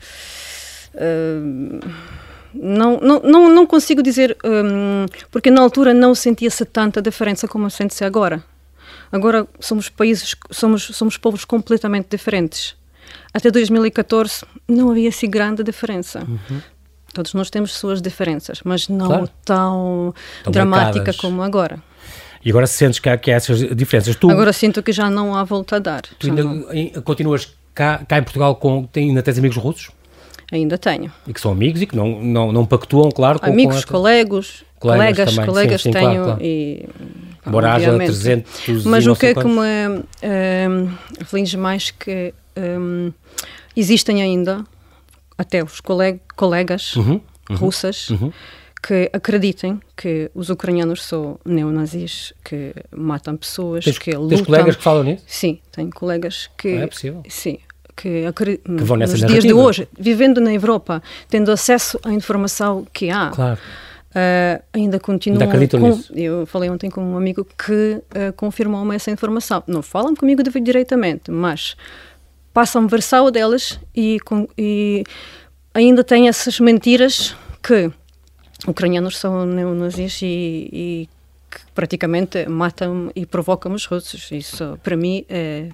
uh, 0.95 1.81
não, 2.55 3.01
não, 3.01 3.21
não, 3.21 3.49
não 3.49 3.67
consigo 3.67 4.03
dizer, 4.03 4.37
um, 4.45 5.07
porque 5.31 5.51
na 5.51 5.61
altura 5.63 5.95
não 5.95 6.15
sentia-se 6.15 6.65
tanta 6.65 7.01
diferença 7.01 7.49
como 7.49 7.71
sente-se 7.71 8.05
agora. 8.05 8.43
Agora 9.11 9.47
somos 9.59 9.89
países, 9.89 10.37
somos, 10.51 10.83
somos 10.83 11.17
povos 11.17 11.45
completamente 11.45 12.09
diferentes. 12.11 12.77
Até 13.33 13.51
2014 13.51 14.45
não 14.69 14.91
havia 14.91 15.09
assim 15.09 15.29
grande 15.29 15.63
diferença. 15.63 16.21
Uhum. 16.29 16.61
Todos 17.13 17.35
nós 17.35 17.51
temos 17.51 17.75
suas 17.75 18.01
diferenças, 18.01 18.61
mas 18.65 18.89
não 18.89 19.07
claro. 19.07 19.31
tão, 19.45 20.15
tão 20.45 20.53
dramática 20.53 20.99
marcadas. 20.99 21.17
como 21.17 21.43
agora. 21.43 21.83
E 22.45 22.51
agora 22.51 22.67
sentes 22.67 22.99
que 22.99 23.09
há, 23.09 23.19
que 23.19 23.31
há 23.31 23.37
essas 23.37 23.59
diferenças? 23.77 24.17
Tu, 24.17 24.31
agora 24.31 24.53
sinto 24.53 24.83
que 24.83 24.93
já 24.93 25.11
não 25.11 25.35
há 25.35 25.45
volta 25.45 25.77
a 25.77 25.79
dar. 25.79 26.03
Tu 26.19 26.29
ainda 26.29 27.03
continuas 27.03 27.53
cá, 27.75 27.99
cá 28.07 28.19
em 28.19 28.23
Portugal, 28.23 28.55
com, 28.57 28.89
ainda 28.97 29.23
tens 29.23 29.39
amigos 29.39 29.57
russos? 29.57 29.91
Ainda 30.51 30.79
tenho. 30.79 31.13
E 31.27 31.33
que 31.33 31.41
são 31.41 31.53
amigos 31.53 31.83
e 31.83 31.87
que 31.87 31.95
não, 31.95 32.21
não, 32.21 32.51
não 32.51 32.67
pactuam, 32.67 33.11
claro, 33.11 33.39
com 33.39 33.47
Amigos, 33.47 33.85
com 33.85 33.93
colegas, 33.93 34.65
colegas, 34.81 35.31
também. 35.31 35.47
colegas 35.47 35.83
sim, 35.83 35.93
sim, 35.93 35.99
tenho 35.99 36.11
claro, 36.11 36.25
claro. 36.25 36.43
e... 36.43 36.89
Embora 37.47 37.73
haja 37.73 37.97
300 37.97 38.85
Mas 38.85 39.07
o 39.07 39.17
que 39.17 39.27
é 39.27 39.35
que 39.35 39.47
me 39.47 39.59
um, 39.59 40.93
aflige 41.21 41.57
mais 41.57 41.91
que 41.91 42.35
um, 42.57 43.13
existem 43.75 44.23
ainda 44.23 44.65
até 45.41 45.65
os 45.65 45.81
coleg 45.81 46.21
colegas 46.37 46.95
uhum, 46.97 47.19
uhum, 47.49 47.57
russas 47.57 48.11
uhum. 48.11 48.31
que 48.83 49.11
acreditem 49.11 49.81
que 49.97 50.31
os 50.35 50.51
ucranianos 50.51 51.03
são 51.03 51.41
neonazis, 51.47 52.35
que 52.45 52.75
matam 52.95 53.39
pessoas, 53.39 53.85
tens, 53.85 53.99
que 53.99 54.11
lutam. 54.13 54.37
Tens 54.37 54.47
colegas 54.47 54.77
que 54.77 54.83
falam 54.83 55.03
nisso? 55.03 55.25
Sim, 55.27 55.59
tenho 55.73 55.89
colegas 55.89 56.51
que... 56.59 56.75
Não 56.75 56.83
é 56.83 56.87
possível? 56.87 57.23
Sim, 57.27 57.59
que, 57.97 58.31
que 58.35 58.61
vão 58.85 58.99
nessa 58.99 59.13
nos 59.13 59.23
narrativa. 59.23 59.29
dias 59.29 59.45
de 59.45 59.55
hoje, 59.55 59.89
vivendo 59.99 60.43
na 60.43 60.53
Europa, 60.53 61.03
tendo 61.31 61.51
acesso 61.51 61.99
à 62.05 62.13
informação 62.13 62.87
que 62.93 63.09
há. 63.09 63.31
Claro. 63.31 63.59
Uh, 64.11 64.61
ainda 64.73 64.99
continuam. 64.99 65.49
Ainda 65.49 65.79
com, 65.79 65.89
nisso. 65.89 66.13
Eu 66.13 66.45
falei 66.45 66.69
ontem 66.69 66.91
com 66.91 67.01
um 67.01 67.17
amigo 67.17 67.47
que 67.57 67.95
uh, 67.95 68.33
confirmou-me 68.37 68.95
essa 68.95 69.11
informação. 69.11 69.63
Não 69.69 69.83
falam 69.83 70.17
comigo 70.17 70.43
diretamente, 70.43 71.31
mas 71.31 71.77
passam 72.53 72.87
versão 72.87 73.31
delas 73.31 73.81
e, 73.95 74.19
com, 74.21 74.49
e 74.57 75.05
ainda 75.75 76.03
têm 76.03 76.29
essas 76.29 76.59
mentiras 76.61 77.35
que 77.63 77.91
ucranianos 78.67 79.19
são 79.19 79.47
neonazis 79.47 80.21
e, 80.23 80.69
e 80.73 81.09
que 81.51 81.61
praticamente 81.75 82.47
matam 82.49 83.11
e 83.15 83.27
provocam 83.27 83.73
os 83.73 83.87
russos. 83.87 84.31
Isso, 84.31 84.79
para 84.83 84.97
mim, 84.97 85.25
é, 85.29 85.69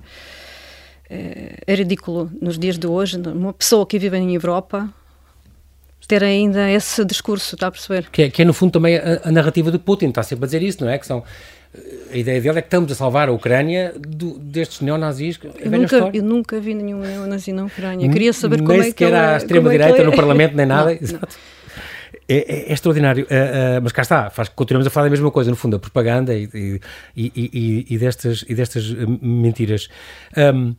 é, 1.11 1.59
é 1.67 1.75
ridículo 1.75 2.31
nos 2.41 2.59
dias 2.59 2.79
de 2.79 2.87
hoje. 2.87 3.19
Uma 3.19 3.53
pessoa 3.53 3.87
que 3.87 3.99
vive 3.99 4.17
em 4.17 4.35
Europa 4.35 4.93
ter 6.07 6.23
ainda 6.23 6.71
esse 6.71 7.05
discurso, 7.05 7.57
está 7.57 7.67
a 7.67 7.71
perceber? 7.71 8.09
Que 8.11 8.23
é, 8.23 8.31
que 8.31 8.43
é 8.43 8.45
no 8.45 8.55
fundo 8.55 8.73
também 8.73 8.97
a, 8.97 9.21
a, 9.25 9.33
narrativa 9.33 9.71
de 9.71 9.79
Putin, 9.79 10.09
está 10.09 10.23
sempre 10.23 10.45
a 10.45 10.47
dizer 10.47 10.63
isso, 10.63 10.85
não 10.85 10.91
é? 10.91 10.99
Que 10.99 11.07
são 11.07 11.25
a 12.13 12.17
ideia 12.17 12.41
dele 12.41 12.59
é 12.59 12.63
que 12.63 12.69
estamos 12.69 12.91
a 12.93 12.95
salvar 12.95 13.29
a 13.29 13.33
Ucrânia 13.33 13.95
do, 13.99 14.39
destes 14.39 14.81
neonazis. 14.81 15.39
Eu 15.59 15.71
nunca, 15.71 15.97
eu 16.13 16.23
nunca 16.23 16.61
vi 16.61 16.75
nenhum 16.75 17.01
neonazi 17.01 17.53
na 17.53 17.65
Ucrânia. 17.65 18.09
Queria 18.11 18.33
saber 18.33 18.57
nem 18.57 18.67
como 18.67 18.73
é 18.73 18.77
que. 18.77 18.83
Nem 18.83 18.91
sequer 18.91 19.15
à 19.15 19.37
extrema-direita 19.37 20.03
é 20.03 20.05
no 20.05 20.15
Parlamento, 20.15 20.57
nem 20.57 20.67
nada. 20.67 20.93
Exato. 20.93 21.37
É, 22.29 22.37
é, 22.37 22.71
é, 22.71 22.73
extraordinário, 22.73 23.25
uh, 23.25 23.79
uh, 23.79 23.83
mas 23.83 23.93
cá 23.93 24.03
está, 24.03 24.31
faz, 24.31 24.49
continuamos 24.49 24.87
a 24.87 24.91
falar 24.91 25.07
da 25.07 25.11
mesma 25.11 25.31
coisa, 25.31 25.49
no 25.49 25.57
fundo, 25.57 25.77
a 25.77 25.79
propaganda 25.79 26.35
e, 26.35 26.81
e, 27.17 27.33
e, 27.37 27.87
e 27.89 27.99
destas, 27.99 28.45
e 28.49 28.55
destas 28.55 28.91
mentiras. 29.23 29.89
Um, 30.37 30.75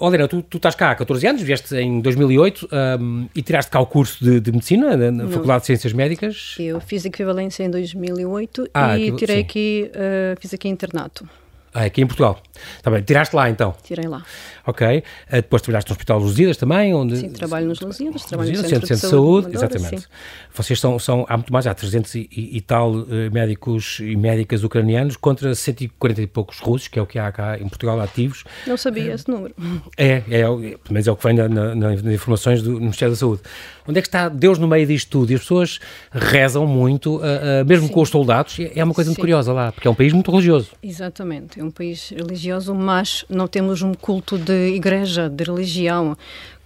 Helena, 0.00 0.28
tu, 0.28 0.40
tu 0.42 0.56
estás 0.56 0.74
cá 0.74 0.92
há 0.92 0.94
14 0.94 1.26
anos, 1.26 1.42
vieste 1.42 1.74
em 1.76 2.00
2008 2.00 2.68
um, 3.00 3.28
e 3.34 3.42
tiraste 3.42 3.70
cá 3.70 3.80
o 3.80 3.86
curso 3.86 4.24
de, 4.24 4.40
de 4.40 4.52
Medicina 4.52 4.96
na, 4.96 5.28
Faculdade 5.28 5.60
de 5.60 5.66
Ciências 5.66 5.92
Médicas? 5.92 6.56
Eu 6.58 6.80
fiz 6.80 7.04
equivalência 7.04 7.64
em 7.64 7.70
2008 7.70 8.68
ah, 8.72 8.96
e 8.98 9.10
tirei 9.12 9.36
sim. 9.36 9.42
aqui, 9.42 9.90
uh, 9.90 10.40
fiz 10.40 10.54
aqui 10.54 10.68
internato. 10.68 11.28
Ah, 11.74 11.84
aqui 11.84 12.00
em 12.00 12.06
Portugal. 12.06 12.40
Está 12.76 12.88
bem, 12.88 13.02
tiraste 13.02 13.34
lá 13.34 13.50
então? 13.50 13.74
Tirei 13.82 14.06
lá. 14.06 14.24
Ok. 14.66 14.98
Uh, 14.98 15.02
depois 15.32 15.62
trabalhaste 15.62 15.90
no 15.90 15.94
Hospital 15.94 16.18
Lusíadas 16.18 16.56
também? 16.56 16.94
Onde... 16.94 17.16
Sim, 17.16 17.30
trabalho 17.30 17.66
nos 17.66 17.80
Lusíadas, 17.80 18.24
trabalho 18.24 18.50
no 18.50 18.56
Centro, 18.56 18.86
Centro 18.86 18.94
de, 18.94 19.00
Saúde. 19.00 19.42
saúde 19.44 19.56
exatamente. 19.56 20.00
Sim. 20.00 20.06
Vocês 20.54 20.80
são, 20.80 20.98
são, 20.98 21.26
há 21.28 21.36
muito 21.36 21.52
mais, 21.52 21.66
há 21.66 21.74
300 21.74 22.14
e, 22.14 22.28
e, 22.32 22.60
tal 22.60 22.92
uh, 22.92 23.06
médicos 23.32 23.98
e 24.00 24.16
médicas 24.16 24.64
ucranianos 24.64 25.16
contra 25.16 25.54
140 25.54 26.22
e 26.22 26.26
poucos 26.26 26.60
russos, 26.60 26.88
que 26.88 26.98
é 26.98 27.02
o 27.02 27.06
que 27.06 27.18
há 27.18 27.30
cá 27.30 27.58
em 27.58 27.68
Portugal 27.68 28.00
ativos. 28.00 28.44
Não 28.66 28.76
sabia 28.76 29.10
uh, 29.10 29.14
esse 29.14 29.28
número. 29.28 29.54
É, 29.96 30.22
é, 30.30 30.40
é, 30.40 30.76
mas 30.90 31.06
é 31.06 31.12
o 31.12 31.16
que 31.16 31.24
vem 31.24 31.34
na, 31.34 31.48
na, 31.48 31.74
nas 31.74 32.04
informações 32.04 32.62
do 32.62 32.80
Ministério 32.80 33.12
da 33.12 33.18
Saúde. 33.18 33.42
Onde 33.86 33.98
é 33.98 34.02
que 34.02 34.08
está 34.08 34.28
Deus 34.28 34.58
no 34.58 34.66
meio 34.66 34.86
disto 34.86 35.10
tudo? 35.10 35.30
E 35.30 35.34
as 35.34 35.42
pessoas 35.42 35.78
rezam 36.10 36.66
muito, 36.66 37.18
uh, 37.18 37.22
mesmo 37.66 37.88
Sim. 37.88 37.92
com 37.92 38.00
os 38.00 38.08
soldados. 38.08 38.56
É 38.74 38.82
uma 38.82 38.94
coisa 38.94 39.08
Sim. 39.08 39.12
muito 39.12 39.20
curiosa 39.20 39.52
lá, 39.52 39.72
porque 39.72 39.86
é 39.86 39.90
um 39.90 39.94
país 39.94 40.12
muito 40.12 40.30
religioso. 40.30 40.70
Exatamente, 40.82 41.60
é 41.60 41.64
um 41.64 41.70
país 41.70 42.10
religioso, 42.10 42.74
mas 42.74 43.24
não 43.28 43.46
temos 43.46 43.82
um 43.82 43.92
culto 43.92 44.38
de 44.38 44.53
igreja, 44.54 45.28
de 45.28 45.44
religião. 45.44 46.16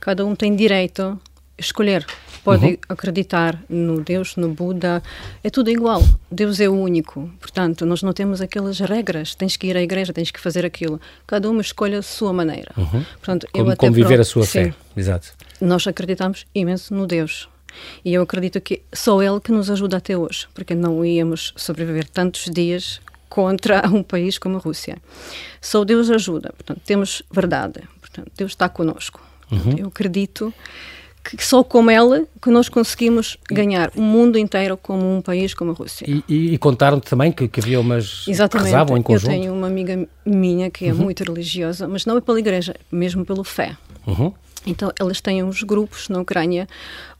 Cada 0.00 0.24
um 0.24 0.34
tem 0.34 0.54
direito 0.54 1.02
a 1.02 1.18
escolher. 1.60 2.06
Pode 2.44 2.64
uhum. 2.64 2.76
acreditar 2.88 3.62
no 3.68 4.00
Deus, 4.00 4.36
no 4.36 4.48
Buda, 4.48 5.02
é 5.44 5.50
tudo 5.50 5.70
igual. 5.70 6.02
Deus 6.30 6.60
é 6.60 6.68
o 6.68 6.72
único. 6.72 7.30
Portanto, 7.40 7.84
nós 7.84 8.02
não 8.02 8.12
temos 8.12 8.40
aquelas 8.40 8.78
regras. 8.78 9.34
Tens 9.34 9.56
que 9.56 9.66
ir 9.66 9.76
à 9.76 9.82
igreja, 9.82 10.12
tens 10.12 10.30
que 10.30 10.40
fazer 10.40 10.64
aquilo. 10.64 11.00
Cada 11.26 11.50
uma 11.50 11.60
escolhe 11.60 11.96
a 11.96 12.02
sua 12.02 12.32
maneira. 12.32 12.72
Uhum. 12.76 13.04
Portanto, 13.18 13.46
como, 13.52 13.66
eu 13.66 13.72
até 13.72 13.86
como 13.86 13.92
viver 13.92 14.20
a 14.20 14.24
sua 14.24 14.44
sim, 14.44 14.70
fé. 14.70 14.74
Exato 14.96 15.34
nós 15.60 15.86
acreditamos 15.86 16.46
imenso 16.54 16.94
no 16.94 17.06
Deus. 17.06 17.48
E 18.04 18.14
eu 18.14 18.22
acredito 18.22 18.60
que 18.60 18.82
só 18.92 19.22
Ele 19.22 19.40
que 19.40 19.52
nos 19.52 19.70
ajuda 19.70 19.98
até 19.98 20.16
hoje, 20.16 20.48
porque 20.54 20.74
não 20.74 21.04
íamos 21.04 21.52
sobreviver 21.56 22.08
tantos 22.08 22.46
dias 22.50 23.00
contra 23.28 23.86
um 23.92 24.02
país 24.02 24.38
como 24.38 24.56
a 24.56 24.60
Rússia. 24.60 24.98
Só 25.60 25.84
Deus 25.84 26.10
ajuda. 26.10 26.52
Portanto, 26.52 26.80
temos 26.84 27.22
verdade. 27.30 27.80
Portanto, 28.00 28.30
Deus 28.36 28.52
está 28.52 28.68
conosco. 28.68 29.20
Uhum. 29.50 29.76
Eu 29.78 29.88
acredito 29.88 30.52
que 31.36 31.44
só 31.44 31.62
com 31.62 31.90
ela 31.90 32.24
que 32.40 32.50
nós 32.50 32.68
conseguimos 32.68 33.36
ganhar 33.50 33.90
o 33.94 34.00
mundo 34.00 34.38
inteiro 34.38 34.76
como 34.76 35.16
um 35.16 35.20
país 35.20 35.52
como 35.52 35.72
a 35.72 35.74
Rússia. 35.74 36.06
E, 36.08 36.24
e, 36.28 36.54
e 36.54 36.58
contaram 36.58 37.00
também 37.00 37.30
que, 37.30 37.46
que, 37.48 37.60
havia 37.60 37.80
umas 37.80 38.24
Exatamente. 38.26 38.66
que 38.66 38.72
rezavam 38.72 38.96
em 38.96 39.02
conjunto? 39.02 39.30
Eu 39.32 39.38
tenho 39.38 39.52
uma 39.52 39.66
amiga 39.66 40.08
minha 40.24 40.70
que 40.70 40.86
é 40.86 40.92
uhum. 40.92 40.98
muito 40.98 41.22
religiosa, 41.24 41.86
mas 41.86 42.06
não 42.06 42.16
é 42.16 42.20
pela 42.20 42.38
igreja, 42.38 42.74
mesmo 42.90 43.24
pelo 43.24 43.44
fé. 43.44 43.76
Uhum. 44.06 44.32
Então, 44.70 44.92
elas 44.98 45.20
têm 45.20 45.42
uns 45.42 45.62
grupos 45.62 46.08
na 46.08 46.20
Ucrânia 46.20 46.68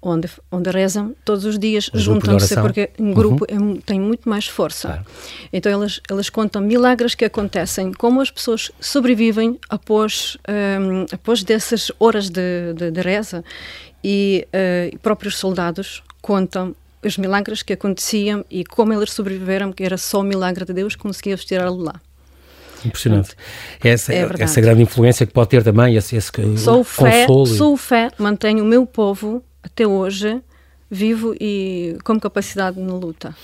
onde, 0.01 0.29
onde 0.51 0.71
rezam 0.71 1.15
todos 1.25 1.45
os 1.45 1.59
dias, 1.59 1.91
juntam-se, 1.95 2.55
porque 2.57 2.91
um 2.99 3.13
grupo 3.13 3.47
uhum. 3.51 3.77
é, 3.77 3.81
tem 3.85 4.01
muito 4.01 4.29
mais 4.29 4.47
força. 4.47 4.89
Claro. 4.89 5.07
Então, 5.53 5.73
elas, 5.73 6.01
elas 6.09 6.31
contam 6.31 6.63
milagres 6.63 7.15
que 7.15 7.25
acontecem, 7.25 7.93
como 7.93 8.21
as 8.21 8.31
pessoas 8.31 8.71
sobrevivem 8.81 9.59
após, 9.69 10.37
um, 10.49 11.07
após 11.13 11.43
dessas 11.43 11.91
horas 11.99 12.29
de, 12.29 12.75
de, 12.75 12.91
de 12.91 13.01
reza, 13.01 13.45
e 14.03 14.47
uh, 14.49 14.99
próprios 14.99 15.37
soldados 15.37 16.03
contam 16.23 16.75
os 17.05 17.17
milagres 17.17 17.63
que 17.63 17.73
aconteciam 17.73 18.45
e 18.51 18.65
como 18.65 18.93
eles 18.93 19.13
sobreviveram, 19.13 19.73
que 19.73 19.85
era 19.85 19.97
só 19.97 20.21
o 20.21 20.23
milagre 20.23 20.65
de 20.65 20.73
Deus 20.73 20.95
que 20.95 21.03
conseguia 21.03 21.37
tirar-lo 21.37 21.83
lá. 21.83 22.01
Impressionante. 22.85 23.35
Essa, 23.83 24.15
é 24.15 24.29
essa 24.39 24.61
grande 24.61 24.83
influência 24.83 25.27
que 25.27 25.33
pode 25.33 25.51
ter 25.51 25.63
também, 25.63 25.97
esse, 25.97 26.17
esse 26.17 26.31
sou 26.57 26.85
fé, 26.85 27.27
consolo. 27.27 27.47
Sou 27.47 27.77
fé, 27.77 28.11
mantenho 28.19 28.65
o 28.65 28.67
meu 28.67 28.87
povo 28.87 29.43
até 29.63 29.87
hoje 29.87 30.41
vivo 30.91 31.35
e 31.39 31.97
com 32.03 32.19
capacidade 32.19 32.81
na 32.81 32.95
luta. 32.95 33.35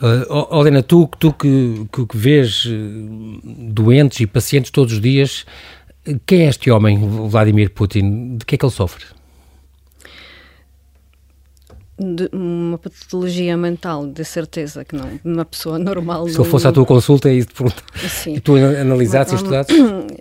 Uh, 0.00 0.60
Helena, 0.60 0.82
tu, 0.82 1.08
tu 1.18 1.32
que, 1.32 1.86
que, 1.92 2.06
que 2.06 2.16
vês 2.16 2.64
uh, 2.64 3.40
doentes 3.44 4.20
e 4.20 4.26
pacientes 4.26 4.70
todos 4.70 4.94
os 4.94 5.00
dias, 5.00 5.44
quem 6.24 6.42
é 6.42 6.48
este 6.48 6.70
homem, 6.70 6.98
Vladimir 7.28 7.70
Putin? 7.70 8.36
De 8.36 8.44
que 8.44 8.54
é 8.54 8.58
que 8.58 8.64
ele 8.64 8.72
sofre? 8.72 9.04
De 11.98 12.28
uma 12.30 12.76
patologia 12.76 13.56
mental, 13.56 14.06
de 14.06 14.24
certeza 14.24 14.84
que 14.84 14.94
não, 14.94 15.18
uma 15.24 15.44
pessoa 15.44 15.78
normal. 15.78 16.28
Se 16.28 16.38
eu 16.38 16.44
fosse 16.44 16.66
à 16.66 16.72
tua 16.72 16.84
consulta 16.84 17.30
e, 17.30 17.46
e 18.26 18.40
tu 18.40 18.56
analisasses 18.56 19.32
e 19.32 19.36
estudasses, 19.36 19.76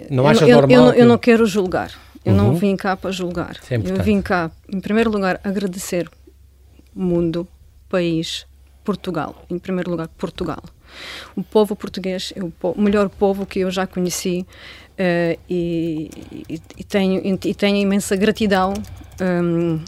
não 0.10 0.25
achas 0.25 0.48
eu, 0.48 0.55
normal? 0.55 0.88
Eu, 0.88 0.94
que... 0.94 1.00
eu, 1.01 1.05
não 1.05 1.17
quero 1.17 1.46
julgar, 1.46 1.91
eu 2.24 2.32
uhum. 2.32 2.38
não 2.38 2.55
vim 2.55 2.75
cá 2.77 2.96
para 2.96 3.12
julgar. 3.12 3.58
É 3.70 3.75
eu 3.75 4.03
vim 4.03 4.22
cá, 4.22 4.50
em 4.72 4.79
primeiro 4.79 5.10
lugar, 5.12 5.39
agradecer 5.44 6.10
o 6.96 7.01
mundo, 7.01 7.46
país, 7.89 8.46
Portugal, 8.84 9.44
em 9.50 9.60
primeiro 9.60 9.91
lugar, 9.91 10.08
Portugal. 10.17 10.63
O 11.36 11.44
povo 11.44 11.75
português 11.75 12.32
é 12.36 12.41
o, 12.41 12.53
o 12.62 12.82
melhor 12.82 13.10
povo 13.10 13.46
que 13.46 13.60
eu 13.60 13.72
já 13.72 13.86
conheci 13.86 14.46
uh, 14.91 15.39
e, 15.50 16.10
e, 16.48 16.62
e, 16.77 16.84
tenho, 16.86 17.22
e 17.25 17.53
tenho 17.53 17.77
imensa 17.77 18.15
gratidão 18.15 18.74
um, 19.22 19.79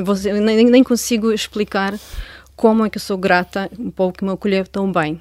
você, 0.00 0.32
nem, 0.32 0.64
nem 0.64 0.82
consigo 0.82 1.32
explicar 1.32 1.98
como 2.56 2.84
é 2.84 2.90
que 2.90 2.96
eu 2.96 3.02
sou 3.02 3.18
grata 3.18 3.70
pouco 3.94 4.18
que 4.18 4.24
me 4.24 4.30
acolheu 4.30 4.66
tão 4.66 4.90
bem. 4.90 5.20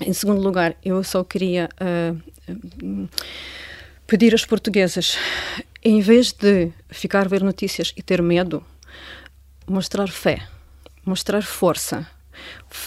Em 0.00 0.12
segundo 0.12 0.40
lugar, 0.40 0.76
eu 0.84 1.02
só 1.04 1.22
queria 1.22 1.68
uh, 1.80 3.08
pedir 4.06 4.32
aos 4.32 4.44
portugueses, 4.44 5.16
em 5.84 6.00
vez 6.00 6.32
de 6.32 6.72
ficar 6.88 7.26
a 7.26 7.28
ver 7.28 7.42
notícias 7.42 7.92
e 7.96 8.02
ter 8.02 8.22
medo, 8.22 8.64
mostrar 9.66 10.08
fé, 10.08 10.42
mostrar 11.04 11.42
força. 11.42 12.06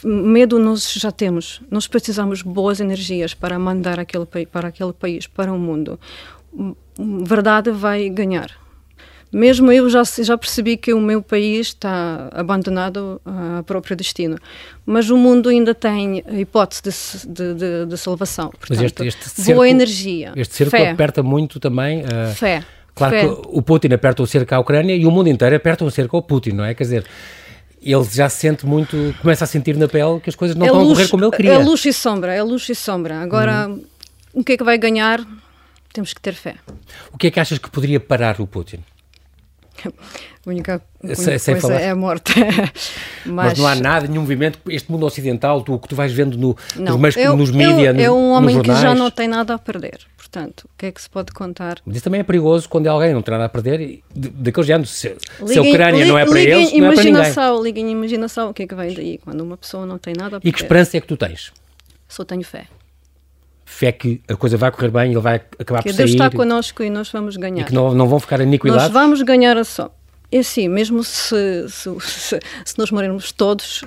Medo 0.03 0.57
nós 0.57 0.93
já 0.93 1.12
temos. 1.12 1.62
Nós 1.69 1.88
precisamos 1.88 2.41
boas 2.41 2.79
energias 2.79 3.33
para 3.33 3.60
mandar 3.60 4.00
aquele, 4.00 4.25
para 4.25 4.69
aquele 4.69 4.93
país, 4.93 5.27
para 5.27 5.51
o 5.51 5.60
mundo. 5.60 6.00
Verdade 6.98 7.71
vai 7.71 8.10
ganhar 8.10 8.62
mesmo 9.31 9.71
eu 9.71 9.89
já, 9.89 10.03
já 10.03 10.38
percebi 10.38 10.75
que 10.75 10.93
o 10.93 11.00
meu 11.00 11.21
país 11.21 11.67
está 11.67 12.29
abandonado 12.33 13.21
ao 13.25 13.63
próprio 13.63 13.95
destino. 13.95 14.38
Mas 14.85 15.09
o 15.09 15.17
mundo 15.17 15.50
ainda 15.50 15.73
tem 15.73 16.23
a 16.27 16.39
hipótese 16.39 17.27
de, 17.27 17.53
de, 17.53 17.85
de, 17.85 17.97
salvação. 17.97 18.50
Portanto, 18.50 18.69
Mas 18.69 18.81
este, 18.81 19.07
este 19.07 19.29
cerco, 19.29 19.53
boa 19.53 19.69
energia. 19.69 20.33
Este 20.35 20.55
cerco 20.55 20.71
fé. 20.71 20.89
aperta 20.89 21.23
muito 21.23 21.59
também. 21.59 22.03
Uh, 22.03 22.33
fé. 22.35 22.63
Claro 22.93 23.15
fé. 23.15 23.21
que 23.21 23.41
o 23.47 23.61
Putin 23.61 23.93
aperta 23.93 24.21
o 24.21 24.27
cerco 24.27 24.53
à 24.53 24.59
Ucrânia 24.59 24.95
e 24.95 25.05
o 25.05 25.11
mundo 25.11 25.29
inteiro 25.29 25.55
aperta 25.55 25.85
o 25.85 25.91
cerco 25.91 26.17
ao 26.17 26.23
Putin, 26.23 26.51
não 26.51 26.65
é? 26.65 26.73
Quer 26.73 26.83
dizer 26.83 27.05
ele 27.81 28.03
já 28.03 28.29
sente 28.29 28.65
muito, 28.65 29.15
começa 29.21 29.43
a 29.43 29.47
sentir 29.47 29.75
na 29.75 29.88
pele 29.88 30.19
que 30.19 30.29
as 30.29 30.35
coisas 30.35 30.55
não 30.55 30.65
é 30.65 30.69
estão 30.69 30.83
luz, 30.83 30.91
a 30.91 30.95
correr 30.95 31.09
como 31.09 31.25
ele 31.25 31.31
queria. 31.31 31.53
É 31.53 31.57
luz 31.57 31.83
e 31.83 31.91
sombra, 31.91 32.33
é 32.33 32.43
luz 32.43 32.69
e 32.69 32.75
sombra. 32.75 33.19
Agora, 33.21 33.67
uhum. 33.67 33.83
o 34.33 34.43
que 34.43 34.53
é 34.53 34.57
que 34.57 34.63
vai 34.63 34.77
ganhar? 34.77 35.19
Temos 35.91 36.13
que 36.13 36.21
ter 36.21 36.33
fé. 36.33 36.55
O 37.11 37.17
que 37.17 37.27
é 37.27 37.31
que 37.31 37.39
achas 37.39 37.57
que 37.57 37.69
poderia 37.69 38.00
parar 38.00 38.39
o 38.39 38.45
Putin? 38.45 38.79
A 39.85 40.50
única, 40.50 40.81
única 41.03 41.23
coisa 41.23 41.61
falar. 41.61 41.81
é 41.81 41.89
a 41.89 41.95
morte. 41.95 42.33
Mas, 43.25 43.25
Mas, 43.25 43.59
não 43.59 43.67
há 43.67 43.75
nada, 43.75 44.07
nenhum 44.07 44.21
movimento, 44.21 44.59
este 44.69 44.91
mundo 44.91 45.05
ocidental, 45.05 45.61
tu, 45.61 45.73
o 45.73 45.79
que 45.79 45.88
tu 45.88 45.95
vais 45.95 46.11
vendo 46.11 46.38
no, 46.38 46.55
não, 46.75 46.97
nos, 46.97 47.17
eu, 47.17 47.38
nos 47.38 47.51
mídias, 47.51 47.97
É 47.97 48.09
um 48.09 48.31
homem 48.31 48.61
que 48.61 48.73
já 48.75 48.95
não 48.95 49.11
tem 49.11 49.27
nada 49.27 49.53
a 49.53 49.59
perder. 49.59 50.00
portanto, 50.17 50.61
o 50.65 50.69
que 50.77 50.88
é 50.88 50.91
que 50.91 51.01
se 51.01 51.09
pode 51.09 51.31
contar? 51.31 51.77
Mas 51.85 51.97
isso 51.97 52.03
também 52.03 52.21
é 52.21 52.23
perigoso 52.23 52.67
quando 52.67 52.88
alguém 52.88 53.13
não 53.13 53.21
tem 53.21 53.33
nada 53.33 53.45
a 53.45 53.50
perder, 53.50 54.01
daquele 54.15 54.65
género, 54.65 54.88
se, 54.88 55.15
se 55.45 55.57
a 55.57 55.61
Ucrânia 55.61 56.05
não 56.05 56.17
é 56.17 56.25
para 56.25 56.39
eles, 56.39 56.73
não 56.73 56.91
é 56.91 56.95
para 56.95 57.03
ninguém. 57.03 57.63
Liguem 57.63 57.91
imaginação, 57.91 58.50
o 58.50 58.53
que 58.53 58.63
é 58.63 58.67
que 58.67 58.75
vem 58.75 58.93
daí, 58.93 59.17
quando 59.17 59.41
uma 59.41 59.57
pessoa 59.57 59.85
não 59.85 59.97
tem 59.97 60.13
nada 60.17 60.38
a 60.38 60.39
perder. 60.39 60.50
E 60.50 60.51
que 60.51 60.61
esperança 60.61 60.97
é 60.97 61.01
que 61.01 61.07
tu 61.07 61.17
tens? 61.17 61.51
Só 62.07 62.23
tenho 62.25 62.43
fé. 62.43 62.65
Fé 63.72 63.92
que 63.94 64.22
a 64.28 64.36
coisa 64.36 64.58
vai 64.58 64.70
correr 64.70 64.90
bem 64.90 65.12
e 65.12 65.13
ele 65.13 65.22
vai 65.22 65.36
acabar 65.58 65.82
que 65.82 65.90
por 65.90 65.96
Deus 65.96 66.12
sair. 66.12 66.18
Deus 66.18 66.28
está 66.28 66.30
connosco 66.30 66.84
e 66.84 66.90
nós 66.90 67.10
vamos 67.10 67.38
ganhar. 67.38 67.62
E 67.62 67.63
que 67.63 67.74
não, 67.74 67.94
não 67.94 68.08
vão 68.08 68.20
ficar 68.20 68.42
aniquilados. 68.42 68.84
Nós 68.84 68.92
vamos 68.92 69.22
ganhar 69.22 69.58
a 69.58 69.63
só. 69.63 69.90
É 70.30 70.40
assim, 70.40 70.68
mesmo 70.68 71.04
se, 71.04 71.68
se, 71.70 71.90
se, 72.01 72.40
se 72.66 72.78
nós 72.78 72.92
morrermos 72.92 73.32
todos, 73.32 73.84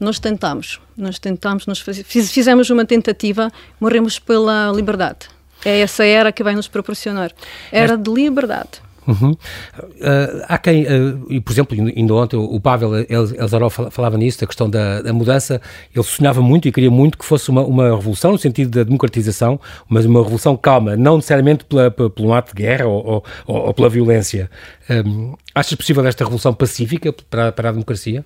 nós 0.00 0.18
tentamos. 0.18 0.80
Nós 0.96 1.18
tentamos, 1.18 1.66
nós 1.66 1.80
fizemos 1.80 2.70
uma 2.70 2.86
tentativa, 2.86 3.52
morremos 3.78 4.18
pela 4.18 4.72
liberdade. 4.74 5.28
É 5.64 5.80
essa 5.80 6.04
era 6.04 6.32
que 6.32 6.42
vai 6.42 6.54
nos 6.54 6.66
proporcionar. 6.66 7.30
Era 7.70 7.96
de 7.96 8.10
liberdade. 8.10 8.85
Uhum. 9.06 9.32
Uh, 9.32 10.44
há 10.48 10.58
quem, 10.58 10.84
uh, 10.84 11.26
e 11.30 11.40
por 11.40 11.52
exemplo, 11.52 11.76
ainda 11.96 12.14
ontem 12.14 12.36
o 12.36 12.60
Pavel 12.60 12.90
Elzarov 13.08 13.90
falava 13.90 14.16
nisso, 14.16 14.40
da 14.40 14.46
questão 14.46 14.68
da, 14.68 15.02
da, 15.02 15.12
mudança. 15.12 15.60
Ele 15.94 16.04
sonhava 16.04 16.42
muito 16.42 16.66
e 16.66 16.72
queria 16.72 16.90
muito 16.90 17.16
que 17.16 17.24
fosse 17.24 17.48
uma, 17.48 17.62
uma 17.62 17.96
revolução 17.96 18.32
no 18.32 18.38
sentido 18.38 18.70
da 18.70 18.82
democratização, 18.82 19.60
mas 19.88 20.04
uma 20.04 20.20
revolução 20.20 20.56
calma, 20.56 20.96
não 20.96 21.16
necessariamente 21.16 21.64
pela, 21.64 21.90
pela, 21.90 22.12
um 22.18 22.34
ato 22.34 22.54
de 22.54 22.62
guerra 22.62 22.86
ou, 22.86 23.24
ou, 23.46 23.56
ou 23.66 23.74
pela 23.74 23.88
violência. 23.88 24.50
Um, 24.90 25.34
achas 25.54 25.74
possível 25.74 26.04
esta 26.06 26.24
revolução 26.24 26.52
pacífica 26.52 27.12
para, 27.30 27.52
para 27.52 27.68
a 27.68 27.72
democracia? 27.72 28.24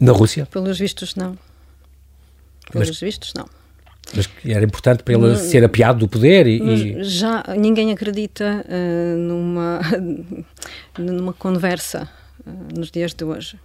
Na 0.00 0.12
Rússia? 0.12 0.46
Pelos 0.46 0.78
vistos, 0.78 1.14
não. 1.16 1.36
Pelos 2.70 2.88
mas, 2.88 3.00
vistos, 3.00 3.32
não. 3.34 3.57
Mas 4.14 4.28
era 4.44 4.64
importante 4.64 5.02
para 5.02 5.14
ele 5.14 5.26
hum, 5.26 5.36
ser 5.36 5.64
apiado 5.64 5.98
do 5.98 6.08
poder 6.08 6.46
e, 6.46 7.04
Já 7.04 7.44
ninguém 7.58 7.92
acredita 7.92 8.64
uh, 8.66 9.18
numa, 9.18 9.80
numa 10.98 11.32
conversa 11.32 12.08
uh, 12.46 12.78
nos 12.78 12.90
dias 12.90 13.12
de 13.12 13.24
hoje. 13.24 13.58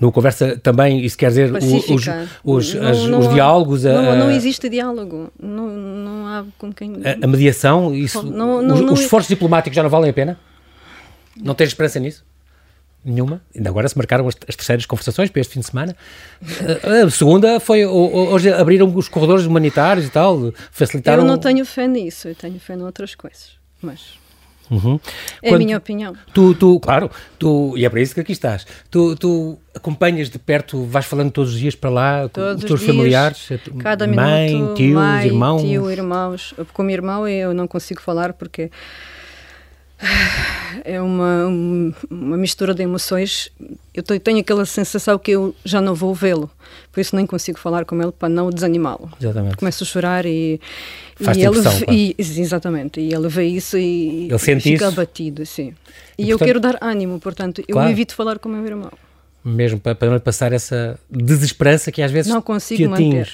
Numa 0.00 0.10
conversa 0.10 0.56
também, 0.56 1.04
isso 1.04 1.16
quer 1.16 1.28
dizer 1.28 1.52
os, 1.54 2.06
os, 2.44 2.74
não, 2.74 2.88
as, 2.88 3.04
não 3.04 3.18
os 3.20 3.28
diálogos? 3.32 3.84
Não, 3.84 4.16
não, 4.16 4.30
existe 4.30 4.68
diálogo. 4.68 5.30
Não, 5.40 5.68
não 5.68 6.26
há 6.26 6.44
com 6.58 6.72
quem... 6.72 6.94
A, 7.04 7.24
a 7.24 7.28
mediação, 7.28 7.94
isso, 7.94 8.18
os, 8.18 8.80
os 8.90 9.00
esforços 9.00 9.28
diplomáticos 9.28 9.76
já 9.76 9.82
não 9.82 9.90
valem 9.90 10.10
a 10.10 10.14
pena? 10.14 10.38
Não 11.36 11.54
tens 11.54 11.68
esperança 11.68 12.00
nisso? 12.00 12.24
Nenhuma. 13.04 13.42
Ainda 13.54 13.68
agora 13.68 13.88
se 13.88 13.96
marcaram 13.96 14.28
as, 14.28 14.36
as, 14.48 14.54
terceiras 14.54 14.86
conversações 14.86 15.28
para 15.28 15.40
este 15.40 15.54
fim 15.54 15.60
de 15.60 15.66
semana. 15.66 15.96
A, 16.84 17.06
a 17.06 17.10
segunda 17.10 17.58
foi, 17.58 17.84
hoje 17.84 18.52
abriram 18.52 18.94
os 18.94 19.08
corredores 19.08 19.44
humanitários 19.44 20.06
e 20.06 20.10
tal, 20.10 20.52
facilitaram... 20.70 21.22
Eu 21.22 21.26
não 21.26 21.38
tenho 21.38 21.64
fé 21.64 21.88
nisso, 21.88 22.28
eu 22.28 22.34
tenho 22.34 22.60
fé 22.60 22.74
em 22.74 22.82
outras 22.82 23.14
coisas, 23.14 23.52
mas... 23.80 24.22
Uhum. 24.70 24.98
É 25.42 25.50
Quando, 25.50 25.60
a 25.60 25.64
minha 25.64 25.76
opinião. 25.76 26.14
Tu, 26.32 26.54
tu, 26.54 26.80
claro, 26.80 27.10
tu, 27.38 27.76
e 27.76 27.84
é 27.84 27.90
para 27.90 28.00
isso 28.00 28.14
que 28.14 28.20
aqui 28.20 28.32
estás. 28.32 28.66
Tu, 28.90 29.14
tu 29.16 29.58
acompanhas 29.74 30.30
de 30.30 30.38
perto, 30.38 30.84
vais 30.84 31.04
falando 31.04 31.30
todos 31.30 31.52
os 31.52 31.58
dias 31.58 31.74
para 31.74 31.90
lá 31.90 32.28
todos 32.28 32.54
com 32.54 32.58
os 32.58 32.64
teus 32.64 32.80
dias, 32.80 32.96
familiares, 32.96 33.48
cada 33.80 34.06
mãe, 34.06 34.54
minuto, 34.54 34.74
tios, 34.74 34.94
mãe, 34.94 35.26
irmãos. 35.26 35.62
Tio, 35.62 35.90
irmãos. 35.90 36.54
Com 36.72 36.82
o 36.82 36.84
meu 36.86 36.94
irmão 36.94 37.28
eu 37.28 37.52
não 37.52 37.68
consigo 37.68 38.00
falar 38.00 38.32
porque 38.32 38.70
é 40.84 41.00
uma, 41.00 41.46
uma 42.10 42.36
mistura 42.36 42.74
de 42.74 42.82
emoções. 42.82 43.50
Eu 43.94 44.02
tenho 44.02 44.40
aquela 44.40 44.64
sensação 44.66 45.18
que 45.18 45.30
eu 45.32 45.54
já 45.64 45.80
não 45.80 45.94
vou 45.94 46.14
vê-lo, 46.14 46.50
por 46.90 47.00
isso 47.00 47.14
nem 47.14 47.26
consigo 47.26 47.58
falar 47.58 47.84
com 47.84 48.00
ele 48.00 48.12
para 48.12 48.28
não 48.28 48.50
desanimá-lo. 48.50 49.10
Exatamente. 49.20 49.56
Começo 49.56 49.84
a 49.84 49.86
chorar 49.86 50.26
e, 50.26 50.60
Faz 51.16 51.36
e 51.36 51.42
ele 51.42 51.56
e, 51.90 52.16
exatamente 52.18 53.00
e 53.00 53.14
ele 53.14 53.28
vê 53.28 53.44
isso 53.44 53.76
e 53.78 54.28
ele 54.28 54.38
sente 54.38 54.62
fica 54.62 54.86
isso? 54.88 55.00
abatido, 55.00 55.46
sim. 55.46 55.74
E, 56.18 56.26
e 56.26 56.30
eu 56.30 56.38
quero 56.38 56.58
dar 56.58 56.78
ânimo, 56.80 57.20
portanto, 57.20 57.62
eu 57.66 57.74
claro. 57.74 57.90
evito 57.90 58.14
falar 58.14 58.38
com 58.38 58.48
o 58.48 58.52
meu 58.52 58.64
irmão. 58.64 58.92
Mesmo 59.44 59.80
para, 59.80 59.94
para 59.94 60.08
não 60.08 60.14
lhe 60.14 60.20
passar 60.20 60.52
essa 60.52 60.98
desesperança 61.10 61.90
que 61.90 62.00
às 62.00 62.10
vezes 62.10 62.32
não 62.32 62.42
consigo 62.42 62.88
manter. 62.88 63.28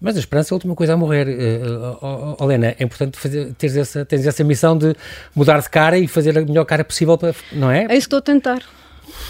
Mas 0.00 0.16
a 0.16 0.18
esperança 0.18 0.52
é 0.52 0.54
a 0.54 0.56
última 0.56 0.74
coisa 0.74 0.92
a 0.92 0.96
morrer. 0.96 1.26
Uh, 1.26 2.36
Helena, 2.42 2.74
é 2.78 2.84
importante 2.84 3.18
fazer, 3.18 3.54
teres, 3.54 3.76
essa, 3.76 4.04
teres 4.04 4.26
essa 4.26 4.44
missão 4.44 4.76
de 4.76 4.94
mudar 5.34 5.60
de 5.60 5.70
cara 5.70 5.98
e 5.98 6.06
fazer 6.06 6.36
a 6.36 6.42
melhor 6.42 6.64
cara 6.64 6.84
possível, 6.84 7.16
para, 7.16 7.34
não 7.52 7.70
é? 7.70 7.86
É 7.88 7.96
isso 7.96 8.08
que 8.08 8.14
estou 8.14 8.18
a 8.18 8.22
tentar. 8.22 8.62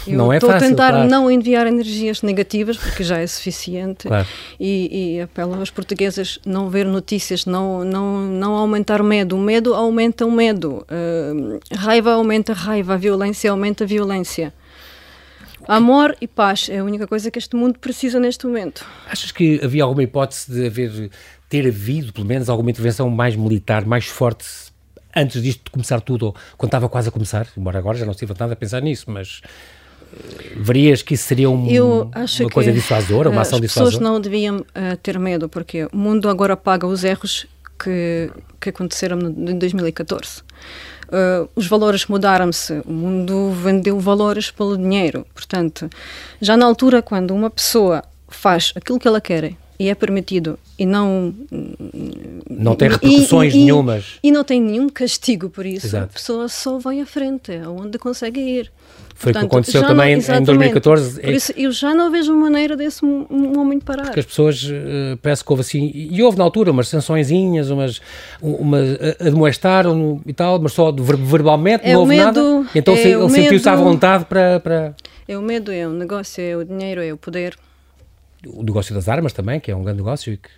Eu 0.05 0.17
não 0.17 0.31
é 0.31 0.37
estou 0.37 0.49
fácil, 0.49 0.65
a 0.65 0.69
tentar 0.69 0.91
claro. 0.91 1.09
não 1.09 1.29
enviar 1.29 1.67
energias 1.67 2.21
negativas, 2.21 2.77
porque 2.77 3.03
já 3.03 3.19
é 3.19 3.27
suficiente, 3.27 4.07
claro. 4.07 4.27
e, 4.59 5.15
e 5.15 5.21
apelo 5.21 5.55
aos 5.55 5.69
portugueses 5.69 6.39
não 6.45 6.69
ver 6.69 6.85
notícias, 6.85 7.45
não, 7.45 7.83
não, 7.83 8.21
não 8.21 8.55
aumentar 8.55 9.03
medo. 9.03 9.35
O 9.35 9.39
medo 9.39 9.73
aumenta 9.73 10.25
o 10.25 10.31
medo, 10.31 10.85
uh, 10.89 11.59
raiva 11.75 12.13
aumenta 12.13 12.53
a 12.53 12.55
raiva, 12.55 12.93
a 12.93 12.97
violência 12.97 13.51
aumenta 13.51 13.83
a 13.83 13.87
violência. 13.87 14.53
Amor 15.67 16.15
e 16.21 16.27
paz 16.27 16.69
é 16.69 16.77
a 16.77 16.83
única 16.83 17.05
coisa 17.05 17.29
que 17.29 17.37
este 17.37 17.55
mundo 17.55 17.77
precisa 17.77 18.19
neste 18.19 18.47
momento. 18.47 18.85
Achas 19.05 19.31
que 19.31 19.59
havia 19.61 19.83
alguma 19.83 20.01
hipótese 20.01 20.49
de 20.49 20.65
haver, 20.65 21.11
ter 21.49 21.67
havido, 21.67 22.13
pelo 22.13 22.25
menos, 22.25 22.47
alguma 22.47 22.71
intervenção 22.71 23.09
mais 23.09 23.35
militar, 23.35 23.85
mais 23.85 24.05
forte, 24.05 24.45
antes 25.13 25.43
disto 25.43 25.65
de 25.65 25.71
começar 25.71 25.99
tudo, 25.99 26.27
ou 26.27 26.35
quando 26.57 26.69
estava 26.69 26.87
quase 26.87 27.09
a 27.09 27.11
começar? 27.11 27.47
Embora 27.57 27.79
agora 27.79 27.97
já 27.97 28.05
não 28.05 28.13
estive 28.13 28.33
nada 28.39 28.53
a 28.53 28.55
pensar 28.55 28.81
nisso, 28.81 29.11
mas 29.11 29.41
uh, 30.13 30.63
verias 30.63 31.01
que 31.01 31.15
isso 31.15 31.25
seria 31.25 31.49
um, 31.49 31.67
uma 31.67 32.49
coisa 32.49 32.71
dissuasora, 32.71 33.29
uma 33.29 33.41
ação 33.41 33.59
dissuasora? 33.59 33.89
As 33.89 33.95
pessoas 33.95 34.13
não 34.13 34.21
deviam 34.21 34.59
uh, 34.59 34.97
ter 35.03 35.19
medo, 35.19 35.49
porque 35.49 35.83
o 35.91 35.97
mundo 35.97 36.29
agora 36.29 36.55
paga 36.55 36.87
os 36.87 37.03
erros 37.03 37.45
que, 37.77 38.31
que 38.61 38.69
aconteceram 38.69 39.19
em 39.19 39.57
2014 39.57 40.43
uh, 41.07 41.49
os 41.55 41.67
valores 41.67 42.05
mudaram-se, 42.05 42.81
o 42.85 42.91
mundo 42.91 43.51
vendeu 43.51 43.99
valores 43.99 44.51
pelo 44.51 44.77
dinheiro. 44.77 45.25
Portanto, 45.33 45.89
já 46.41 46.55
na 46.55 46.65
altura, 46.65 47.01
quando 47.01 47.33
uma 47.33 47.49
pessoa 47.49 48.03
faz 48.27 48.73
aquilo 48.75 48.99
que 48.99 49.07
ela 49.07 49.21
quer 49.21 49.53
e 49.79 49.89
é 49.89 49.95
permitido 49.95 50.57
e 50.77 50.85
não 50.85 51.33
não 52.49 52.75
tem 52.75 52.89
repercussões 52.89 53.53
e, 53.53 53.57
e, 53.57 53.59
nenhumas 53.61 54.19
e 54.23 54.31
não 54.31 54.43
tem 54.43 54.59
nenhum 54.59 54.89
castigo 54.89 55.49
por 55.49 55.65
isso 55.65 55.85
Exato. 55.85 56.05
a 56.05 56.07
pessoa 56.07 56.49
só 56.49 56.79
vai 56.79 56.99
à 56.99 57.05
frente 57.05 57.55
aonde 57.55 57.97
consegue 57.99 58.39
ir 58.39 58.71
foi 59.17 59.31
o 59.31 59.35
que 59.35 59.45
aconteceu 59.45 59.81
também 59.81 60.15
não, 60.15 60.35
em 60.35 60.43
2014. 60.43 61.21
Por 61.21 61.33
isso, 61.33 61.51
eu 61.57 61.71
já 61.71 61.91
não 61.95 62.11
vejo 62.11 62.35
maneira 62.35 62.77
desse 62.77 63.03
momento 63.03 63.83
parar. 63.83 64.03
Porque 64.03 64.19
as 64.19 64.25
pessoas, 64.27 64.63
uh, 64.63 65.17
parece 65.23 65.43
que 65.43 65.51
houve 65.51 65.61
assim, 65.61 65.91
e 65.91 66.21
houve 66.21 66.37
na 66.37 66.43
altura 66.43 66.69
umas 66.69 66.87
sançõezinhas, 66.87 67.71
umas, 67.71 67.99
umas 68.39 68.87
admoestaram 69.19 70.21
e 70.23 70.33
tal, 70.33 70.61
mas 70.61 70.73
só 70.73 70.91
verbalmente, 70.91 71.83
é 71.83 71.93
não 71.93 72.01
houve 72.01 72.15
medo, 72.15 72.59
nada. 72.59 72.69
Então 72.75 72.93
é 72.93 73.01
ele 73.01 73.29
sentiu-se 73.29 73.67
à 73.67 73.75
vontade 73.75 74.25
para, 74.25 74.59
para... 74.59 74.95
É 75.27 75.35
o 75.35 75.41
medo, 75.41 75.71
é 75.71 75.87
o 75.87 75.91
negócio, 75.91 76.39
é 76.39 76.55
o 76.55 76.63
dinheiro, 76.63 77.01
é 77.01 77.11
o 77.11 77.17
poder. 77.17 77.57
O 78.45 78.61
negócio 78.61 78.93
das 78.93 79.09
armas 79.09 79.33
também, 79.33 79.59
que 79.59 79.71
é 79.71 79.75
um 79.75 79.81
grande 79.81 79.97
negócio 79.97 80.31
e 80.31 80.37
que 80.37 80.49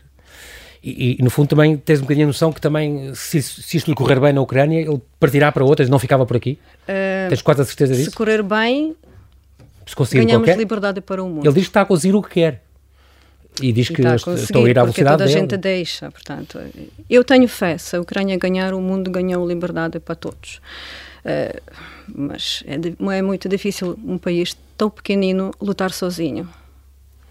e, 0.82 1.18
e, 1.20 1.24
no 1.24 1.30
fundo 1.30 1.50
também 1.50 1.76
tens 1.76 2.00
um 2.00 2.04
bocadinho 2.04 2.26
a 2.26 2.28
noção 2.28 2.54
que 2.54 2.62
também, 2.62 3.14
se, 3.14 3.42
se 3.42 3.78
isto 3.78 3.88
lhe 3.90 3.96
correr 3.96 4.20
bem 4.20 4.32
na 4.32 4.42
Ucrânia, 4.42 4.80
ele 4.80 5.02
partirá 5.20 5.52
para 5.52 5.64
outras, 5.64 5.90
não 5.90 6.00
ficava 6.00 6.26
por 6.26 6.38
aqui? 6.38 6.58
Uh, 6.84 7.30
tens 7.30 7.42
quase 7.42 7.62
a 7.62 7.66
certeza 7.66 7.94
disso? 7.94 8.12
Se 8.12 8.16
correr 8.16 8.42
bem, 8.42 8.96
se 9.86 9.96
ganhamos 10.16 10.48
qualquer, 10.48 10.58
liberdade 10.58 11.02
para 11.02 11.22
o 11.22 11.28
mundo. 11.28 11.46
Ele 11.46 11.54
diz 11.54 11.64
que 11.64 11.70
está 11.70 11.82
a 11.82 11.86
conseguir 11.86 12.16
o 12.16 12.22
que 12.22 12.30
quer. 12.30 12.64
E 13.62 13.74
diz 13.74 13.90
que 13.90 14.02
estão 14.02 14.64
a 14.64 14.70
ir 14.70 14.80
à 14.80 14.84
velocidade 14.84 15.18
toda 15.18 15.24
a 15.26 15.28
gente 15.28 15.58
deixa, 15.58 16.10
portanto. 16.10 16.60
Eu 17.10 17.26
tenho 17.26 17.48
fé, 17.48 17.78
se 17.78 17.98
a 17.98 18.02
Ucrânia 18.02 18.38
ganhar, 18.38 18.74
o 18.74 18.80
mundo 18.80 19.12
ganhou 19.12 19.46
liberdade 19.46 20.00
para 20.00 20.16
todos. 20.16 20.62
Uh, 21.26 21.62
mas 22.16 22.64
é, 22.66 22.76
é 23.18 23.22
muito 23.22 23.50
difícil 23.50 24.00
um 24.06 24.18
país 24.18 24.56
tão 24.78 24.90
pequenino 24.90 25.52
lutar 25.60 25.92
sozinho. 25.92 26.48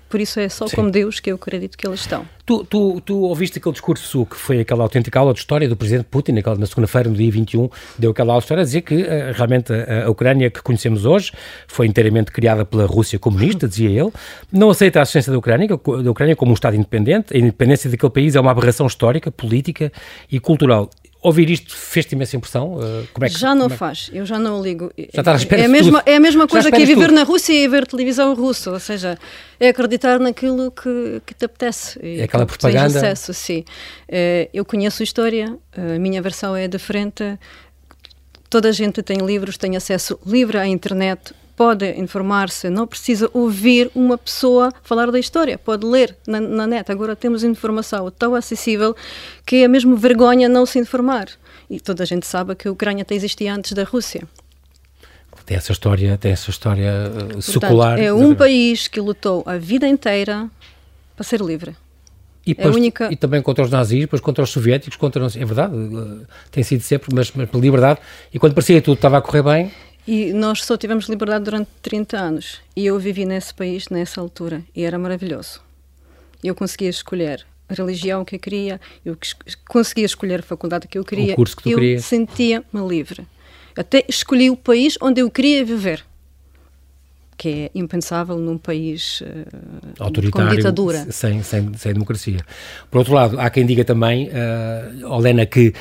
Por 0.09 0.21
isso 0.21 0.40
é 0.40 0.49
só 0.49 0.66
Sim. 0.66 0.77
como 0.77 0.90
Deus 0.90 1.21
que 1.21 1.31
eu 1.31 1.37
acredito 1.37 1.77
que 1.77 1.87
eles 1.87 2.01
estão. 2.01 2.27
Tu, 2.47 2.64
tu, 2.64 3.01
tu 3.03 3.21
ouviste 3.21 3.59
aquele 3.59 3.73
discurso 3.73 4.25
que 4.25 4.37
foi 4.37 4.61
aquela 4.61 4.83
autêntica 4.83 5.18
aula 5.18 5.35
de 5.35 5.40
história 5.40 5.68
do 5.68 5.77
presidente 5.77 6.07
Putin, 6.07 6.33
naquela, 6.33 6.57
na 6.57 6.64
segunda-feira, 6.64 7.11
no 7.11 7.14
dia 7.14 7.31
21, 7.31 7.68
deu 7.99 8.11
aquela 8.11 8.33
aula 8.33 8.40
de 8.40 8.44
história 8.44 8.62
a 8.62 8.64
dizer 8.64 8.81
que 8.81 8.94
uh, 8.94 9.33
realmente 9.35 9.71
a, 9.71 10.07
a, 10.07 10.11
Ucrânia 10.11 10.51
que 10.51 10.62
conhecemos 10.62 11.05
hoje 11.05 11.31
foi 11.66 11.87
inteiramente 11.87 12.33
criada 12.33 12.64
pela 12.64 12.87
Rússia 12.87 13.18
comunista, 13.18 13.68
dizia 13.68 13.90
ele, 13.90 14.11
não 14.51 14.71
aceita 14.71 14.99
a 14.99 15.03
assistência 15.03 15.31
da 15.31 15.38
Ucrânia, 15.38 15.68
da 15.68 16.11
Ucrânia 16.11 16.35
como 16.35 16.53
um 16.53 16.55
Estado 16.55 16.75
independente, 16.75 17.37
a 17.37 17.38
independência 17.38 17.90
daquele 17.90 18.11
país 18.11 18.35
é 18.35 18.40
uma 18.40 18.51
aberração 18.51 18.87
histórica, 18.87 19.31
política 19.31 19.92
e 20.33 20.40
cultural 20.40 20.88
ouvir 21.20 21.50
isto 21.50 21.74
fez-te 21.74 22.14
imensa 22.14 22.37
impressão? 22.37 22.74
Uh, 22.74 23.07
como 23.12 23.26
é 23.26 23.28
que, 23.28 23.38
já 23.38 23.54
não 23.54 23.66
é? 23.66 23.68
faz, 23.70 24.11
eu 24.12 24.24
já 24.24 24.38
não 24.38 24.62
ligo. 24.62 24.92
Já 24.96 25.20
está 25.20 25.33
à 25.33 25.37
espera 25.37 25.62
é, 25.62 25.64
a 25.64 25.68
mesma, 25.68 26.02
é 26.07 26.16
a 26.16 26.20
mesma 26.20 26.46
coisa 26.46 26.70
que 26.70 26.85
viver 26.85 27.07
tudo. 27.07 27.14
na 27.14 27.22
Rússia 27.22 27.52
e 27.52 27.66
ver 27.68 27.87
televisão 27.87 28.35
russa, 28.35 28.70
ou 28.70 28.81
seja, 28.81 29.18
é 29.59 29.68
acreditar 29.68 30.18
naquilo 30.18 30.70
que, 30.70 31.20
que 31.26 31.35
te 31.35 31.44
apetece. 31.44 31.98
É 32.02 32.22
aquela 32.22 32.46
propaganda. 32.46 32.87
acesso, 32.87 33.35
sim. 33.35 33.64
Uh, 34.09 34.48
eu 34.52 34.64
conheço 34.64 35.02
a 35.02 35.04
história, 35.04 35.57
a 35.76 35.98
minha 35.98 36.22
versão 36.22 36.54
é 36.54 36.68
diferente. 36.68 37.38
Toda 38.48 38.68
a 38.68 38.72
gente 38.72 39.02
tem 39.02 39.18
livros, 39.18 39.59
tem 39.59 39.76
acesso 39.76 40.18
livre 40.26 40.57
à 40.57 40.66
internet. 40.66 41.35
Pode 41.59 41.90
informar-se, 41.99 42.71
não 42.71 42.87
precisa 42.87 43.29
ouvir 43.35 43.90
uma 43.92 44.16
pessoa 44.16 44.73
falar 44.85 45.11
da 45.11 45.18
história, 45.18 45.59
pode 45.59 45.85
ler 45.85 46.16
na, 46.25 46.40
na 46.40 46.68
net. 46.68 46.92
Agora 46.92 47.16
temos 47.16 47.42
informação 47.42 48.09
tão 48.12 48.37
acessível 48.37 48.94
que 49.44 49.64
é 49.64 49.68
mesmo 49.68 49.97
vergonha 49.97 50.49
não 50.49 50.64
se 50.64 50.79
informar. 50.79 51.27
E 51.68 51.81
toda 51.81 52.05
a 52.05 52.07
gente 52.07 52.29
sabe 52.29 52.55
que 52.55 52.68
a 52.68 52.71
Ucrânia 52.71 53.03
até 53.03 53.16
existia 53.16 53.53
antes 53.53 53.73
da 53.73 53.83
Rússia. 53.83 54.23
Tem 55.44 55.57
essa 55.57 55.73
história, 55.73 56.16
tem 56.16 56.31
essa 56.31 56.49
história 56.49 56.92
uh, 57.37 57.42
secular. 57.42 57.99
É 57.99 58.12
um 58.12 58.37
país 58.37 58.87
que 58.87 59.01
lutou 59.01 59.42
a 59.44 59.57
vida 59.57 59.88
inteira 59.88 60.49
para 61.16 61.25
ser 61.25 61.40
livre. 61.40 61.75
E, 62.47 62.55
depois, 62.55 62.77
é 62.77 62.79
única... 62.79 63.09
e 63.12 63.16
também 63.16 63.42
contra 63.42 63.64
os 63.64 63.71
nazis, 63.71 64.01
depois 64.03 64.23
contra 64.23 64.44
os 64.44 64.51
soviéticos, 64.51 64.97
contra 64.97 65.27
é 65.27 65.44
verdade, 65.44 65.75
uh, 65.75 66.25
tem 66.53 66.62
sido 66.62 66.83
sempre, 66.83 67.12
mas, 67.12 67.33
mas 67.35 67.51
pela 67.51 67.61
liberdade. 67.61 67.99
E 68.33 68.38
quando 68.38 68.55
parecia 68.55 68.77
que 68.77 68.85
tudo 68.85 68.94
estava 68.94 69.18
a 69.18 69.21
correr 69.21 69.42
bem, 69.42 69.73
e 70.09 70.33
nós 70.33 70.64
só 70.64 70.75
tivemos 70.75 71.07
liberdade 71.07 71.44
durante 71.44 71.68
30 71.83 72.16
anos. 72.16 72.62
E 72.75 72.87
eu 72.87 72.99
vivi 72.99 73.27
nesse 73.27 73.53
país 73.53 73.90
nessa 73.90 74.23
altura. 74.23 74.64
E 74.75 74.83
era 74.83 74.99
maravilhoso. 74.99 75.61
Eu 76.42 76.55
conseguia 76.55 76.88
escolher 76.88 77.47
a 77.68 77.75
religião 77.75 78.25
que 78.25 78.37
eu 78.37 78.40
queria, 78.40 78.81
eu 79.05 79.18
conseguia 79.68 80.07
escolher 80.07 80.40
a 80.40 80.42
faculdade 80.42 80.88
que 80.88 80.97
eu 80.97 81.05
queria. 81.05 81.35
O 81.35 81.37
curso 81.37 81.55
que 81.55 81.75
tu 81.75 81.79
eu 81.79 82.01
sentia-me 82.01 82.88
livre. 82.88 83.27
Até 83.77 84.03
escolhi 84.09 84.49
o 84.49 84.57
país 84.57 84.97
onde 85.03 85.21
eu 85.21 85.31
queria 85.31 85.62
viver. 85.62 86.03
Que 87.37 87.49
é 87.49 87.71
impensável 87.75 88.38
num 88.38 88.57
país 88.57 89.21
uh, 89.21 90.03
autoritário, 90.03 90.49
com 90.49 90.57
ditadura. 90.57 91.07
Sem, 91.12 91.42
sem, 91.42 91.75
sem 91.75 91.92
democracia. 91.92 92.40
Por 92.90 92.99
outro 92.99 93.12
lado, 93.12 93.38
há 93.38 93.51
quem 93.51 93.66
diga 93.66 93.85
também, 93.85 94.31
uh, 94.31 95.07
Olena, 95.12 95.44
que 95.44 95.75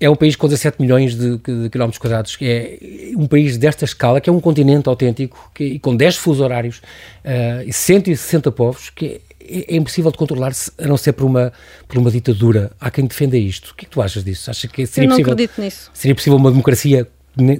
é 0.00 0.10
um 0.10 0.16
país 0.16 0.36
com 0.36 0.46
17 0.46 0.80
milhões 0.80 1.14
de, 1.14 1.38
de, 1.38 1.70
quilómetros 1.70 1.98
quadrados, 1.98 2.36
é 2.40 2.78
um 3.16 3.26
país 3.26 3.56
desta 3.56 3.84
escala, 3.84 4.20
que 4.20 4.28
é 4.28 4.32
um 4.32 4.40
continente 4.40 4.88
autêntico, 4.88 5.50
que, 5.54 5.78
com 5.78 5.96
10 5.96 6.16
fusos 6.16 6.40
horários 6.40 6.78
uh, 7.24 7.62
e 7.66 7.72
160 7.72 8.50
povos, 8.52 8.90
que 8.90 9.20
é, 9.40 9.74
é 9.74 9.76
impossível 9.76 10.10
de 10.10 10.18
controlar 10.18 10.52
a 10.78 10.86
não 10.86 10.96
ser 10.96 11.12
por 11.12 11.24
uma, 11.24 11.52
por 11.86 11.98
uma 11.98 12.10
ditadura. 12.10 12.72
Há 12.80 12.90
quem 12.90 13.06
defenda 13.06 13.36
isto. 13.36 13.70
O 13.70 13.74
que 13.74 13.84
é 13.84 13.88
que 13.88 13.94
tu 13.94 14.02
achas 14.02 14.24
disso? 14.24 14.50
Acha 14.50 14.66
que 14.66 14.86
seria 14.86 15.06
Eu 15.06 15.10
não 15.10 15.16
possível, 15.16 15.32
acredito 15.32 15.60
nisso. 15.60 15.90
Seria 15.94 16.14
possível 16.14 16.38
uma 16.38 16.50
democracia 16.50 17.08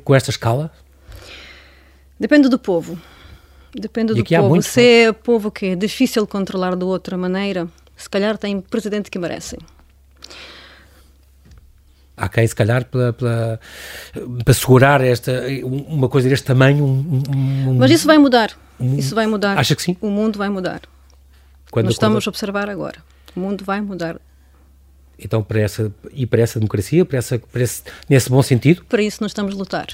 com 0.02 0.14
esta 0.14 0.30
escala? 0.30 0.72
Depende 2.18 2.48
do 2.48 2.58
povo. 2.58 2.98
Depende 3.74 4.14
do 4.14 4.24
povo. 4.24 4.62
Se 4.62 4.82
é 4.82 5.12
povo 5.12 5.50
que 5.50 5.66
é 5.66 5.76
difícil 5.76 6.26
controlar 6.26 6.76
de 6.76 6.84
outra 6.84 7.16
maneira, 7.16 7.68
se 7.96 8.08
calhar 8.08 8.36
tem 8.38 8.60
presidente 8.60 9.10
que 9.10 9.18
merecem 9.18 9.58
há 12.16 12.29
quem, 12.29 12.46
se 12.46 12.55
calhar, 12.55 12.85
para, 12.85 13.12
para, 13.12 13.61
para 14.44 14.55
segurar 14.55 15.00
esta, 15.00 15.42
uma 15.64 16.09
coisa 16.09 16.29
deste 16.29 16.46
tamanho. 16.46 16.85
Um, 16.85 17.22
um, 17.35 17.74
Mas 17.79 17.90
isso 17.90 18.07
vai 18.07 18.18
mudar. 18.18 18.53
Um, 18.79 18.96
isso 18.98 19.14
vai 19.14 19.27
mudar. 19.27 19.59
Acha 19.59 19.74
que 19.74 19.83
sim? 19.83 19.96
O 20.00 20.09
mundo 20.09 20.38
vai 20.38 20.48
mudar. 20.48 20.83
Quando, 21.70 21.87
Nós 21.87 21.94
estamos 21.94 22.27
a 22.27 22.31
observar 22.31 22.68
agora. 22.68 23.03
O 23.35 23.40
mundo 23.40 23.64
vai 23.64 23.81
mudar. 23.81 24.20
Então, 25.18 25.42
para 25.42 25.61
essa, 25.61 25.92
e 26.12 26.27
para 26.27 26.42
essa 26.42 26.59
democracia, 26.59 27.05
para, 27.05 27.18
essa, 27.18 27.38
para 27.38 27.62
esse, 27.62 27.83
nesse 28.09 28.31
bom 28.31 28.42
sentido? 28.42 28.85
Para 28.85 29.03
isso 29.03 29.18
nós 29.20 29.31
estamos 29.31 29.55
a 29.55 29.57
lutar. 29.57 29.87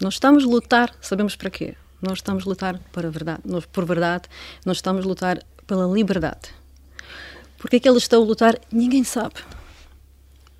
Nós 0.00 0.14
estamos 0.14 0.44
a 0.44 0.46
lutar, 0.46 0.94
sabemos 1.00 1.36
para 1.36 1.50
quê? 1.50 1.74
Nós 2.00 2.18
estamos 2.18 2.46
a 2.46 2.48
lutar 2.48 2.80
para 2.92 3.08
a 3.08 3.10
verdade, 3.10 3.42
nós, 3.44 3.66
por 3.66 3.84
verdade, 3.84 4.24
nós 4.64 4.78
estamos 4.78 5.04
a 5.04 5.08
lutar 5.08 5.38
pela 5.66 5.86
liberdade. 5.86 6.48
Porque 7.58 7.76
é 7.76 7.80
que 7.80 7.88
eles 7.88 8.02
estão 8.02 8.22
a 8.22 8.24
lutar, 8.24 8.58
ninguém 8.72 9.04
sabe. 9.04 9.34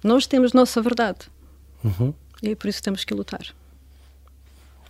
Nós 0.02 0.26
temos 0.26 0.52
nossa 0.52 0.80
verdade. 0.80 1.20
Uhum. 1.84 2.14
E 2.42 2.50
é 2.50 2.54
por 2.54 2.68
isso 2.68 2.78
que 2.78 2.84
temos 2.84 3.04
que 3.04 3.14
lutar. 3.14 3.54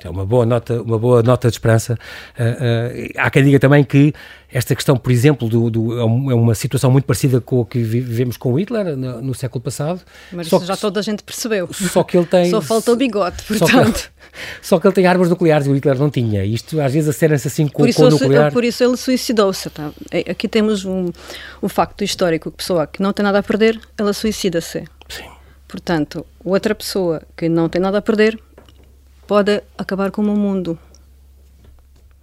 É 0.05 0.11
uma 0.11 0.25
boa 0.25 0.47
nota, 0.47 0.83
uma 0.83 0.99
boa 0.99 1.23
nota 1.23 1.49
de 1.49 1.55
esperança. 1.55 1.99
Uh, 2.39 2.43
uh, 2.43 3.13
há 3.17 3.31
quem 3.31 3.45
diga 3.45 3.59
também 3.59 3.85
que 3.85 4.13
esta 4.53 4.75
questão, 4.75 4.97
por 4.97 5.13
exemplo, 5.13 5.49
do, 5.49 5.71
do, 5.71 5.99
é, 5.99 6.03
é 6.03 6.05
uma 6.35 6.55
situação 6.55 6.91
muito 6.91 7.05
parecida 7.05 7.41
com 7.41 7.61
a 7.61 7.67
que 7.67 7.79
vivemos 7.79 8.37
com 8.37 8.59
Hitler 8.59 8.97
no, 8.97 9.23
no 9.23 9.35
século 9.35 9.63
passado. 9.63 10.01
Mas 10.33 10.49
só 10.49 10.57
isso 10.57 10.67
já 10.67 10.77
toda 10.77 11.01
a 11.01 11.03
gente 11.03 11.23
percebeu. 11.23 11.69
Só 11.73 12.03
que 12.03 12.17
ele 12.17 12.27
tem. 12.27 12.51
só 12.51 12.61
falta 12.61 12.93
o 12.93 12.97
bigode, 12.97 13.43
portanto. 13.45 14.11
Só 14.61 14.77
que, 14.77 14.83
que, 14.83 14.89
ele 14.89 14.95
tem 14.95 15.07
armas 15.07 15.29
nucleares 15.31 15.67
e 15.67 15.71
o 15.71 15.75
Hitler 15.75 15.99
não 15.99 16.11
tinha. 16.11 16.45
Isto 16.45 16.81
às 16.81 16.93
vezes 16.93 17.09
acerem-se 17.09 17.47
assim 17.47 17.69
com, 17.69 17.91
com 17.93 18.03
o 18.03 18.11
nuclear. 18.11 18.53
Por 18.53 18.65
isso 18.65 18.83
ele 18.83 18.97
suicidou-se. 18.97 19.71
Tá? 19.71 19.91
É, 20.11 20.31
aqui 20.31 20.49
temos 20.49 20.85
um, 20.85 21.11
um 21.63 21.69
facto 21.69 22.03
histórico: 22.03 22.51
que 22.51 22.57
pessoa 22.57 22.87
que 22.87 23.01
não 23.01 23.13
tem 23.13 23.23
nada 23.23 23.39
a 23.39 23.43
perder, 23.43 23.79
ela 23.97 24.13
suicida-se. 24.13 24.85
Sim. 25.09 25.25
Portanto, 25.69 26.27
outra 26.45 26.75
pessoa 26.75 27.23
que 27.37 27.49
não 27.49 27.69
tem 27.69 27.81
nada 27.81 27.99
a 27.99 28.03
perder 28.03 28.37
pode 29.31 29.63
acabar 29.79 30.11
com 30.11 30.23
o 30.23 30.37
mundo. 30.37 30.77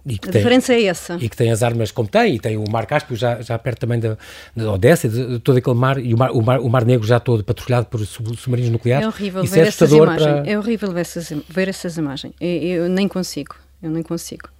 a 0.04 0.08
tem, 0.08 0.30
diferença 0.30 0.74
é 0.74 0.84
essa. 0.84 1.16
E 1.18 1.26
que 1.26 1.34
tem 1.34 1.50
as 1.50 1.62
armas 1.62 1.90
como 1.90 2.06
tem, 2.06 2.34
e 2.34 2.38
tem 2.38 2.58
o 2.58 2.64
Mar 2.70 2.84
Cáspio 2.84 3.16
já, 3.16 3.40
já 3.40 3.58
perto 3.58 3.78
também 3.78 3.98
da, 3.98 4.18
da 4.54 4.72
Odessa, 4.72 5.08
de, 5.08 5.26
de, 5.26 5.38
todo 5.38 5.56
aquele 5.56 5.74
mar, 5.74 5.96
e 5.98 6.12
o 6.12 6.18
mar, 6.18 6.30
o 6.32 6.42
mar, 6.42 6.60
o 6.60 6.68
mar 6.68 6.84
Negro 6.84 7.06
já 7.06 7.18
todo 7.18 7.42
patrulhado 7.42 7.86
por 7.86 8.04
submarinos 8.04 8.70
nucleares. 8.70 9.06
É 9.06 9.08
horrível 9.08 9.42
ver 9.42 9.60
é 9.60 9.68
essas 9.68 9.90
imagens. 9.90 10.32
Para... 10.32 10.50
É 10.50 10.58
horrível 10.58 10.92
ver 10.92 11.00
essas, 11.00 11.32
ver 11.48 11.68
essas 11.68 11.96
imagens. 11.96 12.34
Eu, 12.38 12.48
eu, 12.48 12.88
nem 12.90 13.08
consigo. 13.08 13.56
Eu 13.82 13.88
nem 13.88 14.02
consigo. 14.02 14.50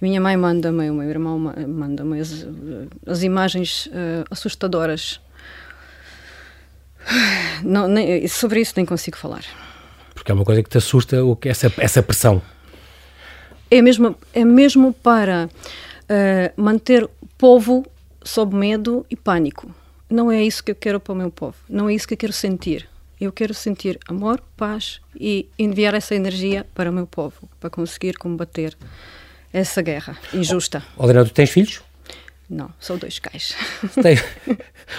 Minha 0.00 0.20
mãe 0.20 0.36
manda-me, 0.36 0.88
o 0.88 0.94
meu 0.94 1.10
irmão 1.10 1.36
manda-me 1.36 2.20
as, 2.20 2.46
as 3.04 3.24
imagens 3.24 3.86
uh, 3.86 4.24
assustadoras 4.30 5.20
não, 7.64 7.88
nem, 7.88 8.28
sobre 8.28 8.60
isso 8.60 8.74
nem 8.76 8.86
consigo 8.86 9.16
falar. 9.16 9.42
Porque 10.22 10.30
é 10.30 10.34
uma 10.36 10.44
coisa 10.44 10.62
que 10.62 10.70
te 10.70 10.78
assusta, 10.78 11.16
essa, 11.44 11.72
essa 11.78 12.00
pressão. 12.00 12.40
É 13.68 13.82
mesmo, 13.82 14.16
é 14.32 14.44
mesmo 14.44 14.92
para 14.92 15.46
uh, 15.48 16.62
manter 16.62 17.02
o 17.02 17.10
povo 17.36 17.84
sob 18.22 18.54
medo 18.54 19.04
e 19.10 19.16
pânico. 19.16 19.74
Não 20.08 20.30
é 20.30 20.40
isso 20.40 20.62
que 20.62 20.70
eu 20.70 20.76
quero 20.76 21.00
para 21.00 21.12
o 21.12 21.16
meu 21.16 21.28
povo. 21.28 21.56
Não 21.68 21.88
é 21.88 21.94
isso 21.94 22.06
que 22.06 22.14
eu 22.14 22.18
quero 22.18 22.32
sentir. 22.32 22.88
Eu 23.20 23.32
quero 23.32 23.52
sentir 23.52 23.98
amor, 24.06 24.40
paz 24.56 25.00
e 25.18 25.48
enviar 25.58 25.92
essa 25.92 26.14
energia 26.14 26.64
para 26.72 26.88
o 26.88 26.92
meu 26.92 27.06
povo, 27.06 27.48
para 27.58 27.68
conseguir 27.68 28.16
combater 28.16 28.76
essa 29.52 29.82
guerra 29.82 30.16
injusta. 30.32 30.84
Helena, 30.96 31.24
tu 31.24 31.32
tens 31.32 31.50
filhos? 31.50 31.82
Não, 32.48 32.70
são 32.78 32.98
dois 32.98 33.18
cães. 33.18 33.54
Tem 34.02 34.18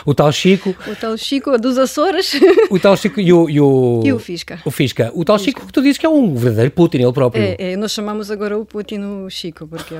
o 0.05 0.13
tal 0.13 0.31
Chico. 0.31 0.75
O 0.87 0.95
tal 0.95 1.17
Chico 1.17 1.57
dos 1.57 1.77
Açores. 1.77 2.33
O 2.69 2.79
tal 2.79 2.97
Chico 2.97 3.19
e 3.19 3.31
o. 3.31 3.49
E 3.49 3.59
o, 3.59 4.01
e 4.03 4.13
o 4.13 4.19
Fisca. 4.19 4.59
O 4.65 4.71
Fisca. 4.71 5.11
O 5.13 5.23
tal 5.23 5.37
Fisca. 5.37 5.51
Chico 5.59 5.67
que 5.67 5.73
tu 5.73 5.81
dizes 5.81 5.97
que 5.97 6.05
é 6.05 6.09
um 6.09 6.33
verdadeiro 6.35 6.71
Putin, 6.71 6.97
ele 6.97 7.13
próprio. 7.13 7.43
É, 7.43 7.73
é 7.73 7.77
nós 7.77 7.91
chamamos 7.91 8.31
agora 8.31 8.57
o 8.57 8.65
Putin 8.65 9.01
o 9.01 9.29
Chico, 9.29 9.67
porque, 9.67 9.95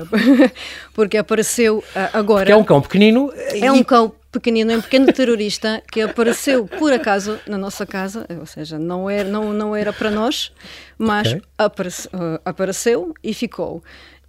porque 0.94 1.16
apareceu 1.16 1.82
agora. 2.12 2.46
Que 2.46 2.52
é 2.52 2.56
um 2.56 2.64
cão 2.64 2.80
pequenino. 2.80 3.32
É 3.36 3.58
e... 3.58 3.70
um 3.70 3.84
cão 3.84 4.12
pequenino, 4.34 4.72
é 4.72 4.76
um 4.76 4.80
pequeno 4.80 5.12
terrorista 5.12 5.80
que 5.90 6.00
apareceu 6.00 6.66
por 6.66 6.92
acaso 6.92 7.38
na 7.46 7.56
nossa 7.56 7.86
casa, 7.86 8.26
ou 8.40 8.46
seja, 8.46 8.78
não 8.78 9.08
era, 9.08 9.28
não, 9.28 9.52
não 9.52 9.76
era 9.76 9.92
para 9.92 10.10
nós, 10.10 10.50
mas 10.98 11.28
okay. 11.28 11.42
apareceu, 11.56 12.10
uh, 12.12 12.40
apareceu 12.44 13.14
e 13.22 13.32
ficou 13.32 13.82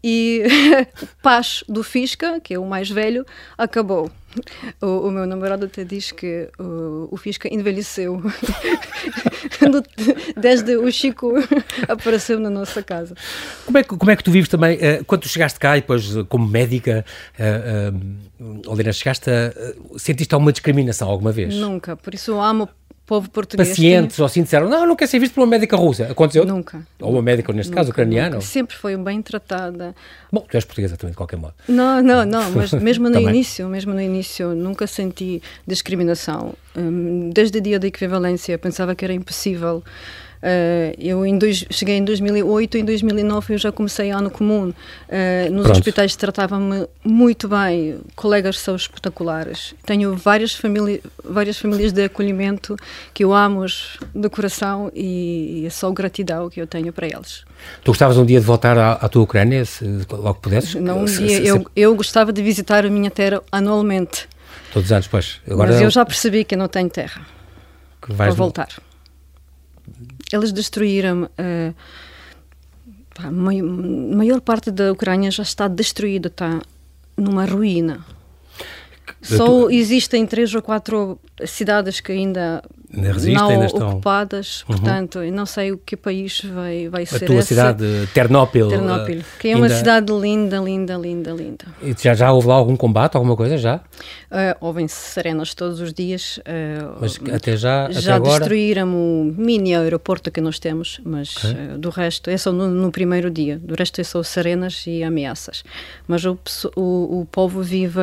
e 0.08 0.44
o 1.02 1.08
Paz 1.24 1.64
do 1.68 1.84
Fisca, 1.84 2.40
que 2.40 2.54
é 2.54 2.60
o 2.60 2.66
mais 2.66 2.92
velho, 2.92 3.26
acabou. 3.58 4.12
O, 4.80 5.08
o 5.08 5.12
meu 5.12 5.26
namorado 5.26 5.66
até 5.66 5.84
diz 5.84 6.12
que 6.12 6.48
o, 6.60 7.08
o 7.10 7.18
Fisca 7.18 7.52
envelheceu 7.52 8.22
desde 10.38 10.76
o 10.76 10.92
Chico 10.92 11.34
apareceu 11.90 12.40
na 12.40 12.52
nossa 12.52 12.84
casa. 12.84 13.16
Como 13.66 13.80
é 13.80 13.84
que, 13.84 13.98
como 13.98 14.12
é 14.12 14.16
que 14.16 14.24
tu 14.24 14.30
vives 14.30 14.50
também, 14.50 14.78
uh, 14.78 15.04
quando 15.06 15.22
tu 15.22 15.30
chegaste 15.30 15.58
cá 15.58 15.76
e 15.76 15.82
depois 15.82 16.14
como 16.30 16.48
médica, 16.48 17.04
uh, 17.40 18.72
uh, 18.72 18.94
chegaste 18.94 19.32
a, 19.32 19.54
sentiste 19.98 20.36
alguma 20.36 20.52
discriminação 20.52 21.10
alguma 21.10 21.32
vez? 21.32 21.56
Nunca, 21.56 21.96
por 21.96 22.14
isso 22.14 22.32
eu 22.32 22.42
amo 22.42 22.70
povo 23.06 23.30
português. 23.30 23.70
Pacientes 23.70 24.20
ou 24.20 24.26
assim 24.26 24.44
disseram, 24.44 24.68
não, 24.68 24.86
não 24.86 24.96
quer 24.96 25.08
ser 25.08 25.20
visto 25.20 25.34
por 25.34 25.42
uma 25.42 25.48
médica 25.48 25.78
russa. 25.78 26.08
Aconteceu? 26.08 26.46
Nunca. 26.46 26.86
Ou 27.00 27.12
uma 27.12 27.22
médica, 27.22 27.54
neste 27.54 27.70
nunca, 27.70 27.82
caso, 27.82 27.92
ucraniana? 27.92 28.42
Sempre 28.42 28.76
foi 28.76 28.98
bem 28.98 29.22
tratada. 29.22 29.96
Bom, 30.32 30.46
tu 30.50 30.56
és 30.56 30.66
portuguesa 30.66 30.98
também, 30.98 31.12
de 31.12 31.18
qualquer 31.18 31.38
modo. 31.38 31.54
Não, 31.68 32.02
não, 32.02 32.26
não, 32.26 32.52
mas 32.52 32.72
mesmo 32.74 33.10
no 33.10 33.20
início, 33.20 33.68
mesmo 33.68 33.94
no 33.94 34.02
início, 34.02 34.56
nunca 34.56 34.88
senti 34.88 35.42
discriminação. 35.68 36.54
Hum, 36.76 37.30
desde 37.34 37.60
o 37.60 37.62
dia 37.62 37.80
da 37.80 37.88
equivalência, 37.88 38.58
pensava 38.58 38.96
que 38.96 39.06
era 39.06 39.14
impossível 39.14 39.84
eu 40.98 41.26
em 41.26 41.38
dois, 41.38 41.66
cheguei 41.70 41.98
em 41.98 42.04
2008, 42.04 42.78
em 42.78 42.86
2009 42.86 43.54
eu 43.54 43.58
já 43.58 43.72
comecei 43.72 44.12
ano 44.12 44.30
comum. 44.30 44.70
Uh, 44.70 45.52
nos 45.52 45.64
Pronto. 45.64 45.78
hospitais 45.78 46.16
tratavam-me 46.16 46.88
muito 47.04 47.48
bem, 47.48 48.00
colegas 48.16 48.60
são 48.60 48.76
espetaculares. 48.76 49.74
Tenho 49.86 50.16
várias, 50.16 50.54
família, 50.54 51.00
várias 51.24 51.58
famílias 51.58 51.92
de 51.92 52.04
acolhimento 52.04 52.76
que 53.14 53.24
eu 53.24 53.34
amo 53.34 53.66
de 54.14 54.30
coração 54.30 54.92
e, 54.94 55.62
e 55.62 55.66
é 55.66 55.70
só 55.70 55.92
gratidão 55.92 56.50
que 56.50 56.62
eu 56.62 56.68
tenho 56.68 56.92
para 56.94 57.08
eles. 57.08 57.44
Tu 57.84 57.92
gostavas 57.92 58.18
um 58.18 58.26
dia 58.26 58.40
de 58.40 58.46
voltar 58.46 58.78
à, 58.78 58.94
à 58.94 59.10
tua 59.10 59.24
Ucrânia, 59.24 59.66
se, 59.66 59.86
logo 60.12 60.36
pudesses? 60.36 60.76
Não, 60.76 61.02
um 61.02 61.06
dia. 61.06 61.40
Eu, 61.40 61.66
eu 61.76 61.96
gostava 61.96 62.32
de 62.32 62.42
visitar 62.42 62.86
a 62.86 62.90
minha 62.90 63.10
terra 63.10 63.42
anualmente. 63.52 64.28
Todos 64.72 64.88
os 64.88 64.92
anos, 64.92 65.08
pois. 65.08 65.42
Agora 65.50 65.72
Mas 65.72 65.82
eu 65.82 65.90
já 65.90 66.06
percebi 66.06 66.44
que 66.44 66.56
eu 66.56 66.60
não 66.60 66.68
tenho 66.68 66.90
terra 66.90 67.26
para 68.02 68.32
voltar. 68.32 68.70
Eles 70.34 70.52
destruíram 70.52 71.24
uh, 71.24 71.76
a 73.18 73.32
maior 73.32 74.42
parte 74.42 74.72
da 74.72 74.92
Ucrânia 74.92 75.32
já 75.32 75.44
está 75.44 75.68
destruída, 75.68 76.28
está 76.28 76.62
numa 77.16 77.46
ruína. 77.46 78.06
Só 79.22 79.70
existem 79.70 80.26
três 80.26 80.54
ou 80.54 80.62
quatro 80.62 81.20
cidades 81.44 82.00
que 82.00 82.12
ainda 82.12 82.64
não 82.90 83.50
ainda 83.50 83.66
estão... 83.66 83.90
ocupadas, 83.90 84.62
uhum. 84.62 84.76
portanto, 84.76 85.20
não 85.32 85.46
sei 85.46 85.72
o 85.72 85.78
que 85.78 85.98
país 85.98 86.42
vai, 86.42 86.88
vai 86.88 87.06
ser 87.06 87.24
A 87.24 87.28
tua 87.28 87.36
esse. 87.40 87.50
cidade, 87.50 87.86
Ternópil. 88.14 88.70
Ternópil, 88.70 89.22
que 89.40 89.50
é 89.50 89.54
ainda... 89.54 89.68
uma 89.68 89.70
cidade 89.70 90.14
linda, 90.14 90.58
linda, 90.58 90.96
linda, 90.96 91.32
linda. 91.32 91.66
E 91.82 91.94
já, 92.02 92.14
já 92.14 92.32
houve 92.32 92.48
lá 92.48 92.56
algum 92.56 92.76
combate, 92.78 93.16
alguma 93.16 93.36
coisa, 93.36 93.58
já? 93.58 93.78
Uh, 93.78 94.56
Ouvem-se 94.62 94.96
serenas 94.96 95.54
todos 95.54 95.82
os 95.82 95.94
dias. 95.94 96.38
Uh, 96.38 96.98
mas 97.02 97.20
até 97.34 97.58
já, 97.58 97.92
Já 97.92 98.16
até 98.16 98.30
destruíram 98.30 98.96
o 98.96 99.34
mini 99.38 99.76
aeroporto 99.76 100.32
que 100.32 100.40
nós 100.40 100.60
temos, 100.60 101.02
mas 101.04 101.36
okay. 101.38 101.52
uh, 101.52 101.78
do 101.78 101.90
resto, 101.90 102.30
é 102.30 102.38
só 102.38 102.52
no, 102.52 102.68
no, 102.70 102.92
primeiro 102.92 103.30
dia, 103.30 103.60
do 103.60 103.76
resto 103.76 104.00
é 104.00 104.04
só 104.04 104.24
serenas 104.24 104.84
e 104.88 105.04
ameaças. 105.04 105.64
Mas 106.08 106.24
o, 106.26 106.38
o, 106.76 107.22
o 107.22 107.28
povo 107.30 107.62
vive 107.62 108.00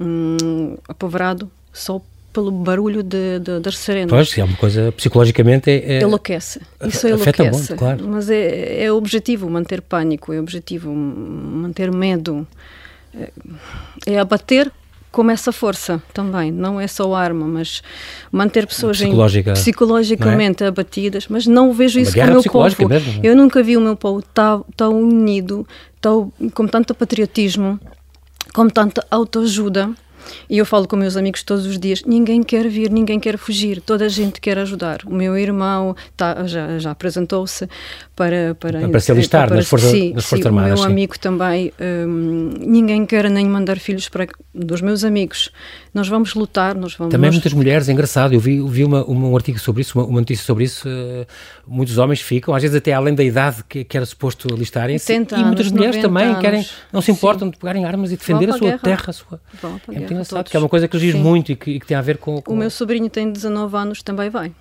hum, 0.00 0.76
apoverado 0.88 1.50
só 1.72 2.00
pelo 2.34 2.50
barulho 2.50 3.02
de, 3.02 3.38
de, 3.38 3.60
das 3.60 3.78
sirenes. 3.78 4.10
Pois, 4.10 4.36
é 4.36 4.44
uma 4.44 4.56
coisa, 4.56 4.92
psicologicamente 4.92 5.70
é... 5.70 5.98
é 5.98 6.02
enlouquece, 6.02 6.60
isso 6.84 7.06
enlouquece. 7.06 7.70
Muito, 7.70 7.76
claro. 7.76 8.08
Mas 8.08 8.28
é, 8.28 8.84
é 8.84 8.92
objetivo 8.92 9.48
manter 9.48 9.80
pânico, 9.80 10.32
é 10.32 10.40
objetivo 10.40 10.92
manter 10.92 11.92
medo, 11.92 12.46
é, 13.14 13.30
é 14.06 14.18
abater 14.18 14.70
com 15.12 15.30
essa 15.30 15.52
força 15.52 16.02
também, 16.12 16.50
não 16.50 16.80
é 16.80 16.88
só 16.88 17.14
arma, 17.14 17.46
mas 17.46 17.82
manter 18.32 18.66
pessoas 18.66 18.98
Psicológica, 18.98 19.50
em, 19.50 19.54
psicologicamente 19.54 20.64
é? 20.64 20.66
abatidas, 20.66 21.28
mas 21.28 21.46
não 21.46 21.72
vejo 21.72 22.00
isso 22.00 22.14
com 22.14 22.20
o 22.20 22.26
meu 22.26 22.42
povo. 22.42 22.88
Mesmo, 22.88 23.20
é? 23.22 23.30
Eu 23.30 23.36
nunca 23.36 23.62
vi 23.62 23.76
o 23.76 23.80
meu 23.80 23.94
povo 23.94 24.24
tão, 24.34 24.66
tão 24.76 25.00
unido, 25.00 25.64
tão, 26.00 26.32
com 26.52 26.66
tanto 26.66 26.92
patriotismo, 26.96 27.78
com 28.52 28.68
tanta 28.68 29.06
autoajuda 29.08 29.94
e 30.48 30.58
eu 30.58 30.66
falo 30.66 30.86
com 30.86 30.96
meus 30.96 31.16
amigos 31.16 31.42
todos 31.42 31.66
os 31.66 31.78
dias: 31.78 32.02
ninguém 32.04 32.42
quer 32.42 32.68
vir, 32.68 32.90
ninguém 32.90 33.18
quer 33.18 33.36
fugir, 33.38 33.80
toda 33.80 34.04
a 34.04 34.08
gente 34.08 34.40
quer 34.40 34.58
ajudar. 34.58 35.00
O 35.06 35.14
meu 35.14 35.36
irmão 35.36 35.96
tá, 36.16 36.46
já, 36.46 36.78
já 36.78 36.90
apresentou-se 36.90 37.68
para, 38.14 38.54
para, 38.58 38.88
para 38.88 39.00
se 39.00 39.12
alistar 39.12 39.46
para, 39.48 39.56
nas, 39.56 39.66
forças, 39.66 39.90
sim, 39.90 40.12
nas 40.12 40.24
Forças 40.24 40.42
sim, 40.42 40.48
Armadas. 40.48 40.72
O 40.72 40.74
meu 40.74 40.84
sim. 40.84 40.92
amigo 40.92 41.18
também, 41.18 41.72
hum, 41.80 42.54
ninguém 42.60 43.04
quer 43.06 43.28
nem 43.28 43.46
mandar 43.46 43.78
filhos 43.78 44.08
para. 44.08 44.26
dos 44.54 44.80
meus 44.80 45.04
amigos. 45.04 45.50
Nós 45.92 46.08
vamos 46.08 46.34
lutar, 46.34 46.74
nós 46.74 46.94
vamos. 46.94 47.12
Também 47.12 47.30
muitas 47.30 47.52
mulheres, 47.52 47.88
é 47.88 47.92
engraçado, 47.92 48.34
eu 48.34 48.40
vi, 48.40 48.60
vi 48.68 48.84
uma, 48.84 49.08
um 49.08 49.34
artigo 49.36 49.58
sobre 49.58 49.82
isso, 49.82 49.98
uma, 49.98 50.06
uma 50.06 50.20
notícia 50.20 50.44
sobre 50.44 50.64
isso. 50.64 50.88
Uh, 50.88 51.26
muitos 51.66 51.98
homens 51.98 52.20
ficam, 52.20 52.54
às 52.54 52.62
vezes 52.62 52.76
até 52.76 52.92
além 52.92 53.14
da 53.14 53.22
idade 53.22 53.64
que, 53.68 53.84
que 53.84 53.96
era 53.96 54.06
suposto 54.06 54.52
alistarem-se. 54.52 55.12
E 55.12 55.44
muitas 55.44 55.70
mulheres 55.70 56.00
também 56.00 56.26
anos. 56.26 56.40
querem, 56.40 56.66
não 56.92 57.00
se 57.00 57.10
importam 57.10 57.48
sim. 57.48 57.52
de 57.52 57.58
pegarem 57.58 57.84
armas 57.84 58.12
e 58.12 58.16
defender 58.16 58.50
a 58.50 58.52
sua 58.52 58.68
guerra. 58.68 58.78
terra. 58.78 59.04
A 59.08 59.12
sua... 59.12 59.40
é 59.88 59.98
muito 59.98 60.13
engraçado, 60.14 60.50
que 60.50 60.56
é 60.56 60.60
uma 60.60 60.68
coisa 60.68 60.88
que 60.88 60.98
diz 60.98 61.14
muito 61.14 61.52
e 61.52 61.56
que, 61.56 61.70
e 61.72 61.80
que, 61.80 61.86
tem 61.86 61.96
a 61.96 62.02
ver 62.02 62.18
com, 62.18 62.40
com. 62.40 62.52
O 62.52 62.56
meu 62.56 62.70
sobrinho 62.70 63.08
tem 63.10 63.30
19 63.30 63.76
anos, 63.76 64.02
também 64.02 64.30
vai. 64.30 64.52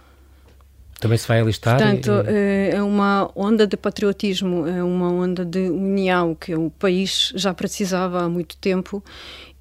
Também 1.00 1.18
se 1.18 1.28
vai 1.28 1.42
alistar? 1.42 1.78
Portanto, 1.78 2.12
e... 2.28 2.32
Eh, 2.32 2.76
é 2.76 2.82
uma 2.82 3.30
onda 3.36 3.68
de 3.68 3.76
patriotismo, 3.76 4.66
é 4.66 4.82
uma 4.82 5.12
onda 5.12 5.44
de 5.44 5.70
união 5.70 6.34
que 6.34 6.56
o 6.56 6.70
país 6.70 7.34
já 7.36 7.54
precisava 7.54 8.24
há 8.24 8.30
muito 8.30 8.56
tempo 8.56 9.04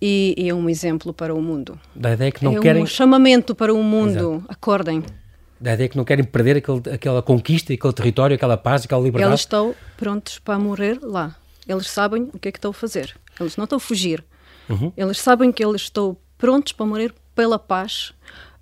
e, 0.01 0.35
e 0.39 0.49
é 0.49 0.55
um 0.55 0.69
exemplo 0.69 1.13
para 1.13 1.35
o 1.35 1.43
mundo. 1.43 1.79
Da 1.97 2.13
ideia 2.13 2.31
que 2.31 2.45
não 2.45 2.57
é 2.57 2.61
querem... 2.61 2.83
um 2.83 2.87
chamamento 2.87 3.57
para 3.57 3.75
o 3.75 3.83
mundo, 3.83 4.35
Exato. 4.35 4.45
acordem. 4.49 5.03
Da 5.61 5.75
ideia 5.75 5.89
que 5.89 5.97
não 5.97 6.05
querem 6.05 6.25
perder 6.25 6.59
aquele, 6.59 6.83
aquela 6.93 7.23
conquista, 7.23 7.73
aquele 7.73 7.93
território, 7.93 8.35
aquela 8.37 8.57
paz, 8.57 8.85
aquela 8.85 9.03
liberdade. 9.03 9.31
Eles 9.31 9.41
estão 9.41 9.75
prontos 9.97 10.39
para 10.39 10.59
morrer 10.59 10.99
lá. 11.03 11.35
Eles 11.69 11.89
sabem 11.89 12.29
o 12.33 12.39
que 12.39 12.49
é 12.49 12.53
que 12.53 12.59
estão 12.59 12.71
a 12.71 12.75
fazer. 12.75 13.15
Eles 13.41 13.57
não 13.57 13.65
estão 13.65 13.77
a 13.77 13.81
fugir. 13.81 14.25
Uhum. 14.69 14.93
Eles 14.97 15.21
sabem 15.21 15.53
que 15.53 15.65
eles 15.65 15.83
estão 15.83 16.17
prontos 16.39 16.73
para 16.73 16.87
morrer 16.87 17.15
pela 17.35 17.59
paz, 17.59 18.13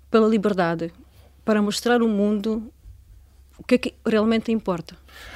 pela 0.09 0.27
liberdade, 0.27 0.91
para 1.43 1.61
mostrar 1.61 2.01
ao 2.01 2.07
mundo 2.07 2.71
o 3.61 3.63
que 3.63 3.75
é 3.75 3.77
que 3.77 3.93
realmente 4.05 4.51
importa. 4.51 4.95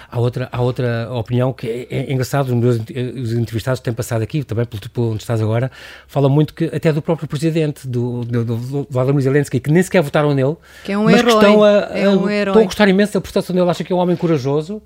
Há 0.10 0.19
outra, 0.19 0.49
há 0.51 0.62
outra 0.62 1.08
opinião 1.12 1.54
que 1.54 1.67
é, 1.67 1.88
é 1.89 2.12
engraçado, 2.12 2.47
os 2.47 2.54
meus 2.54 2.78
os 2.78 3.34
entrevistados 3.34 3.80
têm 3.80 3.93
passado 3.93 4.21
aqui, 4.21 4.43
também 4.43 4.65
pelo 4.65 4.82
tipo 4.82 5.01
onde 5.12 5.21
estás 5.21 5.41
agora, 5.41 5.71
falam 6.08 6.30
muito 6.30 6.54
que 6.54 6.65
até 6.65 6.91
do 6.91 7.01
próprio 7.01 7.28
presidente, 7.28 7.88
do, 7.88 8.23
do, 8.25 8.43
do 8.43 8.88
Vladimir 8.89 9.21
Zelensky, 9.21 9.60
que 9.60 9.71
nem 9.71 9.84
sequer 9.84 10.01
votaram 10.01 10.34
nele, 10.34 10.56
que 10.84 10.91
é 10.91 10.97
um 10.97 11.04
mas 11.04 11.19
herói, 11.19 11.32
que 11.32 11.38
estão 11.38 11.63
a, 11.63 11.69
é 11.69 12.10
um 12.10 12.25
a, 12.25 12.34
herói. 12.34 12.51
estão 12.51 12.62
a 12.62 12.65
gostar 12.65 12.88
imenso 12.88 13.13
da 13.13 13.21
prestação 13.21 13.56
dele, 13.56 13.69
acham 13.69 13.86
que 13.86 13.93
é 13.93 13.95
um 13.95 13.99
homem 13.99 14.15
corajoso 14.15 14.82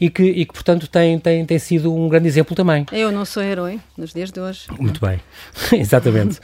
e 0.00 0.10
que, 0.10 0.22
e 0.22 0.44
que 0.44 0.52
portanto, 0.52 0.88
tem, 0.88 1.18
tem, 1.18 1.44
tem 1.44 1.58
sido 1.58 1.94
um 1.94 2.08
grande 2.08 2.28
exemplo 2.28 2.54
também. 2.54 2.86
Eu 2.92 3.10
não 3.10 3.24
sou 3.24 3.42
herói 3.42 3.80
nos 3.96 4.12
dias 4.12 4.30
de 4.30 4.40
hoje. 4.40 4.66
Muito 4.78 5.00
bem, 5.00 5.20
exatamente. 5.72 6.40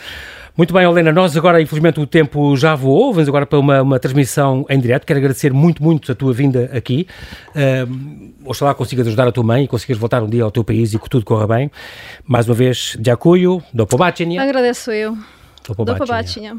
Muito 0.55 0.75
bem, 0.75 0.85
Helena, 0.85 1.11
nós 1.13 1.35
agora, 1.35 1.63
infelizmente, 1.63 1.99
o 1.99 2.07
tempo 2.07 2.55
já 2.59 2.75
voou, 2.75 3.11
vamos 3.15 3.27
agora 3.27 3.47
para 3.47 3.59
uma, 3.59 3.81
uma 3.81 3.99
transmissão 3.99 4.67
em 4.69 4.79
direto. 4.79 5.07
Quero 5.07 5.19
agradecer 5.19 5.51
muito, 5.51 5.83
muito 5.83 6.13
a 6.13 6.15
tua 6.15 6.33
vinda 6.35 6.71
aqui. 6.75 7.07
Uh, 7.49 8.33
oxalá 8.45 8.75
consigas 8.75 9.07
ajudar 9.07 9.27
a 9.27 9.33
tua 9.33 9.45
mãe 9.45 9.65
e 9.65 9.69
consigas 9.69 9.97
voltar 9.97 10.23
um 10.23 10.29
dia 10.29 10.45
ao 10.45 10.51
teu 10.51 10.63
país 10.63 10.93
e 10.93 10.99
que 10.99 11.09
tudo 11.09 11.25
corra 11.25 11.47
bem. 11.47 11.71
Mais 12.27 12.47
uma 12.47 12.55
vez, 12.55 12.99
Dziakuyu, 13.01 13.63
do 13.73 13.87
Pobacenia. 13.87 14.43
Agradeço 14.43 14.91
eu. 14.91 15.17
Do 15.67 15.75
Pobacenia. 15.75 16.55